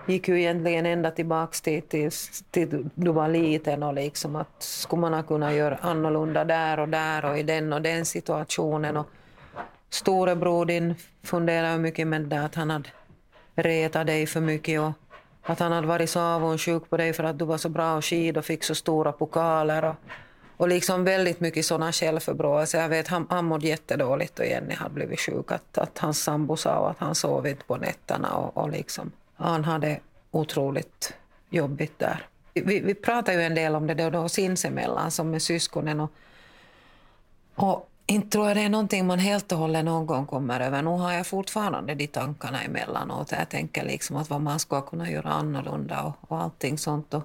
gick 0.07 0.27
ju 0.27 0.39
egentligen 0.39 0.85
ända 0.85 1.11
tillbaka 1.11 1.53
till, 1.63 1.81
till, 1.81 2.11
till 2.51 2.89
du 2.95 3.11
var 3.11 3.27
liten 3.27 3.83
och 3.83 3.93
liksom 3.93 4.35
att 4.35 4.63
skulle 4.63 5.01
man 5.01 5.13
ha 5.13 5.23
kunnat 5.23 5.53
göra 5.53 5.75
annorlunda 5.81 6.43
där 6.43 6.79
och 6.79 6.89
där 6.89 7.25
och 7.25 7.37
i 7.37 7.43
den 7.43 7.73
och 7.73 7.81
den 7.81 8.05
situationen. 8.05 8.97
Och 8.97 9.07
storebror 9.89 10.65
din 10.65 10.95
funderade 11.23 11.77
mycket 11.77 12.07
med 12.07 12.21
det 12.21 12.45
att 12.45 12.55
han 12.55 12.69
hade 12.69 12.89
retat 13.55 14.07
dig 14.07 14.27
för 14.27 14.41
mycket 14.41 14.81
och 14.81 14.91
att 15.43 15.59
han 15.59 15.71
hade 15.71 15.87
varit 15.87 16.09
så 16.09 16.19
avundsjuk 16.19 16.89
på 16.89 16.97
dig 16.97 17.13
för 17.13 17.23
att 17.23 17.39
du 17.39 17.45
var 17.45 17.57
så 17.57 17.69
bra 17.69 17.97
och 17.97 18.05
skid 18.05 18.37
och 18.37 18.45
fick 18.45 18.63
så 18.63 18.75
stora 18.75 19.11
pokaler. 19.11 19.85
Och, 19.85 19.95
och 20.57 20.67
liksom 20.67 21.03
väldigt 21.03 21.39
mycket 21.39 21.65
sådana 21.65 21.91
självförbråelser. 21.91 22.81
Jag 22.81 22.89
vet, 22.89 23.07
han, 23.07 23.27
han 23.29 23.45
mådde 23.45 23.67
jättedåligt 23.67 24.39
och 24.39 24.45
Jenny 24.45 24.73
hade 24.73 24.93
blivit 24.93 25.19
sjuk. 25.19 25.51
Att, 25.51 25.77
att 25.77 25.97
hans 25.97 26.23
sambo 26.23 26.57
sa 26.57 26.89
att 26.89 26.99
han 26.99 27.15
sov 27.15 27.47
inte 27.47 27.63
på 27.65 27.77
nätterna 27.77 28.35
och, 28.35 28.57
och 28.57 28.69
liksom 28.69 29.11
han 29.35 29.63
hade 29.63 29.99
otroligt 30.31 31.13
jobbigt 31.49 31.99
där. 31.99 32.27
Vi, 32.53 32.79
vi 32.79 32.93
pratar 32.93 33.33
ju 33.33 33.41
en 33.41 33.55
del 33.55 33.75
om 33.75 33.87
det 33.87 33.93
då, 33.93 34.09
då 34.09 34.29
sinsemellan 34.29 35.11
som 35.11 35.31
med 35.31 35.41
syskonen. 35.41 35.99
Och, 35.99 36.11
och 37.55 37.89
inte 38.05 38.29
tror 38.29 38.47
jag 38.47 38.57
det 38.57 38.61
är 38.61 38.69
någonting 38.69 39.07
man 39.07 39.19
helt 39.19 39.51
och 39.51 39.57
hållet 39.57 39.85
någon 39.85 40.05
gång 40.05 40.25
kommer 40.25 40.59
över. 40.59 40.81
Nu 40.81 40.89
har 40.89 41.13
jag 41.13 41.27
fortfarande 41.27 41.95
de 41.95 42.07
tankarna 42.07 42.61
emellanåt. 42.61 43.31
Jag 43.31 43.49
tänker 43.49 43.85
liksom 43.85 44.15
att 44.15 44.29
vad 44.29 44.41
man 44.41 44.59
ska 44.59 44.81
kunna 44.81 45.11
göra 45.11 45.29
annorlunda 45.29 46.03
och, 46.03 46.31
och 46.31 46.41
allting 46.41 46.77
sånt. 46.77 47.13
Och 47.13 47.23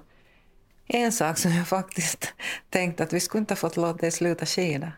en 0.87 1.11
sak 1.11 1.37
som 1.37 1.51
jag 1.51 1.67
faktiskt 1.67 2.33
tänkte 2.69 3.03
att 3.03 3.13
vi 3.13 3.19
skulle 3.19 3.39
inte 3.39 3.51
ha 3.51 3.57
fått 3.57 3.77
låta 3.77 3.97
det 3.97 4.11
sluta 4.11 4.45
skida. 4.45 4.91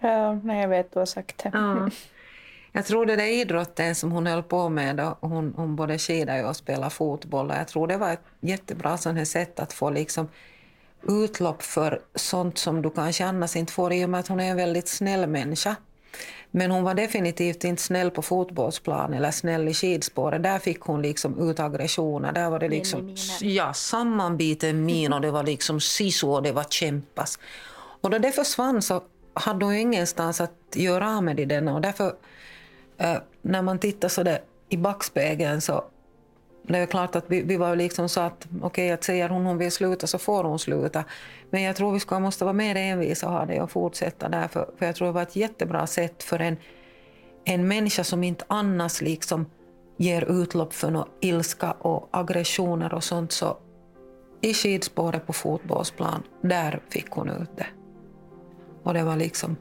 Ja, 0.00 0.34
nej, 0.34 0.60
jag 0.60 0.68
vet, 0.68 0.92
du 0.92 0.98
har 0.98 1.06
sagt 1.06 1.38
det. 1.42 1.50
Ja. 1.52 1.90
Jag 2.72 2.86
tror 2.86 3.06
det 3.06 3.16
där 3.16 3.26
idrotten 3.26 3.94
som 3.94 4.12
hon 4.12 4.26
höll 4.26 4.42
på 4.42 4.68
med, 4.68 4.96
då, 4.96 5.18
hon, 5.20 5.54
hon 5.56 5.76
både 5.76 5.98
skidade 5.98 6.44
och 6.44 6.56
spelade 6.56 6.90
fotboll, 6.90 7.52
jag 7.56 7.68
tror 7.68 7.86
det 7.86 7.96
var 7.96 8.12
ett 8.12 8.24
jättebra 8.40 8.98
sånt 8.98 9.28
sätt 9.28 9.60
att 9.60 9.72
få 9.72 9.90
liksom 9.90 10.28
utlopp 11.08 11.62
för 11.62 12.02
sånt 12.14 12.58
som 12.58 12.82
du 12.82 12.90
kanske 12.90 13.24
annars 13.26 13.56
inte 13.56 13.72
får 13.72 13.92
i 13.92 14.04
och 14.04 14.10
med 14.10 14.20
att 14.20 14.28
hon 14.28 14.40
är 14.40 14.50
en 14.50 14.56
väldigt 14.56 14.88
snäll 14.88 15.26
människa. 15.26 15.76
Men 16.50 16.70
hon 16.70 16.84
var 16.84 16.94
definitivt 16.94 17.64
inte 17.64 17.82
snäll 17.82 18.10
på 18.10 18.22
fotbollsplan 18.22 19.14
eller 19.14 19.30
snäll 19.30 19.68
i 19.68 19.74
skidspåret. 19.74 20.42
Där 20.42 20.58
fick 20.58 20.80
hon 20.80 21.02
liksom 21.02 21.50
ut 21.50 21.60
aggressioner. 21.60 22.32
Där 22.32 22.50
var 22.50 22.58
det 22.58 22.68
liksom 22.68 23.16
ja, 23.40 23.72
sammanbiten 23.72 24.84
min 24.84 25.12
och 25.12 25.20
det 25.20 25.30
var 25.30 25.42
liksom 25.42 25.80
sisu 25.80 26.26
och 26.26 26.42
det 26.42 26.52
var 26.52 26.64
kämpas. 26.64 27.38
Och 28.00 28.10
då 28.10 28.18
det 28.18 28.32
försvann 28.32 28.82
så 28.82 29.02
hade 29.34 29.64
hon 29.64 29.74
ingenstans 29.74 30.40
att 30.40 30.52
göra 30.74 31.16
av 31.16 31.24
med 31.24 31.48
den 31.48 31.68
och 31.68 31.80
därför 31.80 32.12
Uh, 33.00 33.18
när 33.42 33.62
man 33.62 33.78
tittar 33.78 34.08
så 34.08 34.22
där 34.22 34.38
i 34.68 34.76
backspegeln 34.76 35.60
så 35.60 35.84
det 36.68 36.78
är 36.78 36.86
klart 36.86 37.16
att 37.16 37.24
vi, 37.26 37.42
vi 37.42 37.56
var 37.56 37.76
liksom 37.76 38.08
så 38.08 38.20
att 38.20 38.46
okej, 38.46 38.66
okay, 38.66 38.90
att 38.90 39.04
säger 39.04 39.28
hon 39.28 39.46
hon 39.46 39.58
vill 39.58 39.72
sluta 39.72 40.06
så 40.06 40.18
får 40.18 40.44
hon 40.44 40.58
sluta. 40.58 41.04
Men 41.50 41.62
jag 41.62 41.76
tror 41.76 41.92
vi 41.92 42.00
ska, 42.00 42.18
måste 42.18 42.44
vara 42.44 42.52
mer 42.52 42.76
envisa 42.76 43.26
och 43.26 43.32
ha 43.32 43.46
det 43.46 43.60
och 43.60 43.70
fortsätta 43.70 44.28
där. 44.28 44.48
För, 44.48 44.70
för 44.78 44.86
jag 44.86 44.96
tror 44.96 45.06
det 45.06 45.12
var 45.12 45.22
ett 45.22 45.36
jättebra 45.36 45.86
sätt 45.86 46.22
för 46.22 46.38
en, 46.38 46.56
en 47.44 47.68
människa 47.68 48.04
som 48.04 48.24
inte 48.24 48.44
annars 48.48 49.00
liksom 49.00 49.46
ger 49.96 50.42
utlopp 50.42 50.74
för 50.74 50.90
någon 50.90 51.08
ilska 51.20 51.70
och 51.72 52.08
aggressioner 52.10 52.94
och 52.94 53.04
sånt. 53.04 53.32
Så 53.32 53.56
i 54.40 54.54
skidspåret 54.54 55.26
på 55.26 55.32
fotbollsplan, 55.32 56.22
där 56.42 56.80
fick 56.88 57.10
hon 57.10 57.30
ut 57.30 57.56
det. 57.56 57.66
Och 58.82 58.94
det 58.94 59.04
var 59.04 59.16
liksom 59.16 59.56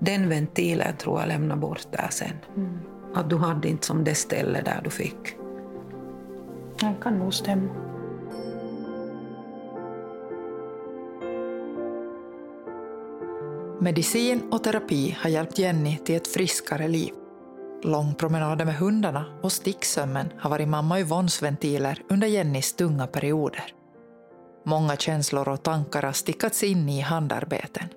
den 0.00 0.28
ventilen 0.28 0.96
tror 0.96 1.20
jag 1.20 1.28
lämna 1.28 1.56
bort 1.56 1.86
där 1.90 2.08
sen. 2.10 2.36
Mm. 2.56 2.78
Att 3.14 3.30
du 3.30 3.36
hade 3.36 3.68
inte 3.68 3.86
som 3.86 4.04
det 4.04 4.14
ställe 4.14 4.62
där 4.62 4.80
du 4.84 4.90
fick. 4.90 5.36
Det 6.80 6.94
kan 7.02 7.18
nog 7.18 7.34
stämma. 7.34 7.88
Medicin 13.80 14.52
och 14.52 14.64
terapi 14.64 15.16
har 15.20 15.30
hjälpt 15.30 15.58
Jenny 15.58 15.96
till 15.96 16.16
ett 16.16 16.28
friskare 16.28 16.88
liv. 16.88 17.12
Långpromenader 17.82 18.64
med 18.64 18.76
hundarna 18.76 19.24
och 19.42 19.52
sticksömmen 19.52 20.32
har 20.38 20.50
varit 20.50 20.68
mamma 20.68 21.00
Yvonnes 21.00 21.42
ventiler 21.42 22.02
under 22.08 22.28
Jennys 22.28 22.74
tunga 22.74 23.06
perioder. 23.06 23.74
Många 24.64 24.96
känslor 24.96 25.48
och 25.48 25.62
tankar 25.62 26.02
har 26.02 26.12
stickats 26.12 26.62
in 26.62 26.88
i 26.88 27.00
handarbeten. 27.00 27.88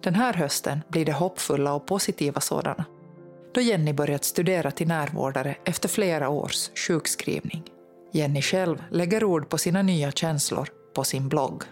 Den 0.00 0.14
här 0.14 0.32
hösten 0.32 0.80
blir 0.88 1.04
det 1.04 1.12
hoppfulla 1.12 1.74
och 1.74 1.86
positiva 1.86 2.40
sådana, 2.40 2.84
då 3.54 3.60
Jenny 3.60 3.92
börjat 3.92 4.24
studera 4.24 4.70
till 4.70 4.88
närvårdare 4.88 5.56
efter 5.64 5.88
flera 5.88 6.28
års 6.28 6.70
sjukskrivning. 6.74 7.62
Jenny 8.12 8.42
själv 8.42 8.82
lägger 8.90 9.24
ord 9.24 9.48
på 9.48 9.58
sina 9.58 9.82
nya 9.82 10.12
känslor 10.12 10.68
på 10.94 11.04
sin 11.04 11.28
blogg. 11.28 11.62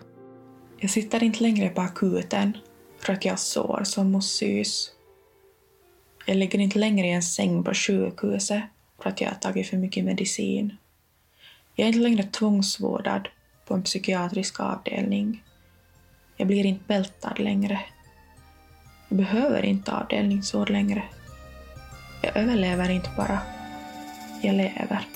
Jag 0.79 0.90
sitter 0.90 1.23
inte 1.23 1.43
längre 1.43 1.69
på 1.69 1.81
akuten 1.81 2.57
för 2.99 3.12
att 3.12 3.25
jag 3.25 3.33
har 3.33 3.37
sår 3.37 3.83
som 3.85 4.12
måste 4.12 4.37
sys. 4.38 4.90
Jag 6.27 6.37
ligger 6.37 6.59
inte 6.59 6.79
längre 6.79 7.07
i 7.07 7.12
en 7.12 7.23
säng 7.23 7.64
på 7.64 7.75
sjukhuset 7.75 8.62
för 9.03 9.11
att 9.11 9.21
jag 9.21 9.29
har 9.29 9.35
tagit 9.35 9.69
för 9.69 9.77
mycket 9.77 10.05
medicin. 10.05 10.77
Jag 11.75 11.85
är 11.85 11.88
inte 11.88 12.01
längre 12.01 12.23
tvångsvårdad 12.23 13.29
på 13.66 13.75
en 13.75 13.83
psykiatrisk 13.83 14.61
avdelning. 14.61 15.45
Jag 16.37 16.47
blir 16.47 16.66
inte 16.66 16.85
bältad 16.87 17.38
längre. 17.38 17.81
Jag 19.09 19.19
behöver 19.19 19.64
inte 19.64 19.93
avdelningsvård 19.93 20.71
längre. 20.71 21.03
Jag 22.20 22.37
överlever 22.37 22.90
inte 22.90 23.11
bara. 23.16 23.38
Jag 24.42 24.54
lever. 24.54 25.09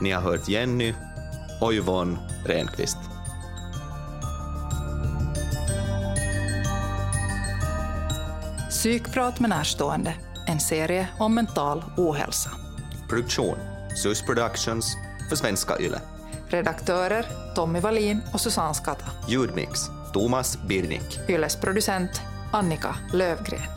Ni 0.00 0.10
har 0.10 0.22
hört 0.22 0.48
Jenny 0.48 0.94
och 1.60 1.72
Yvonne 1.72 2.18
Renqvist. 2.46 2.98
Psykprat 8.70 9.40
med 9.40 9.50
närstående, 9.50 10.14
en 10.46 10.60
serie 10.60 11.08
om 11.18 11.34
mental 11.34 11.84
ohälsa. 11.96 12.50
Produktion 13.08 13.58
SUS 13.96 14.22
Productions 14.22 14.96
för 15.28 15.36
Svenska 15.36 15.78
Yle. 15.80 16.00
Redaktörer 16.48 17.26
Tommy 17.54 17.80
Wallin 17.80 18.22
och 18.32 18.40
Susanne 18.40 18.74
Skatta. 18.74 19.06
Ljudmix 19.28 19.80
Thomas 20.12 20.58
Birnik. 20.68 21.18
Yles 21.28 21.56
producent 21.56 22.22
Annika 22.52 22.94
Lövgren. 23.12 23.75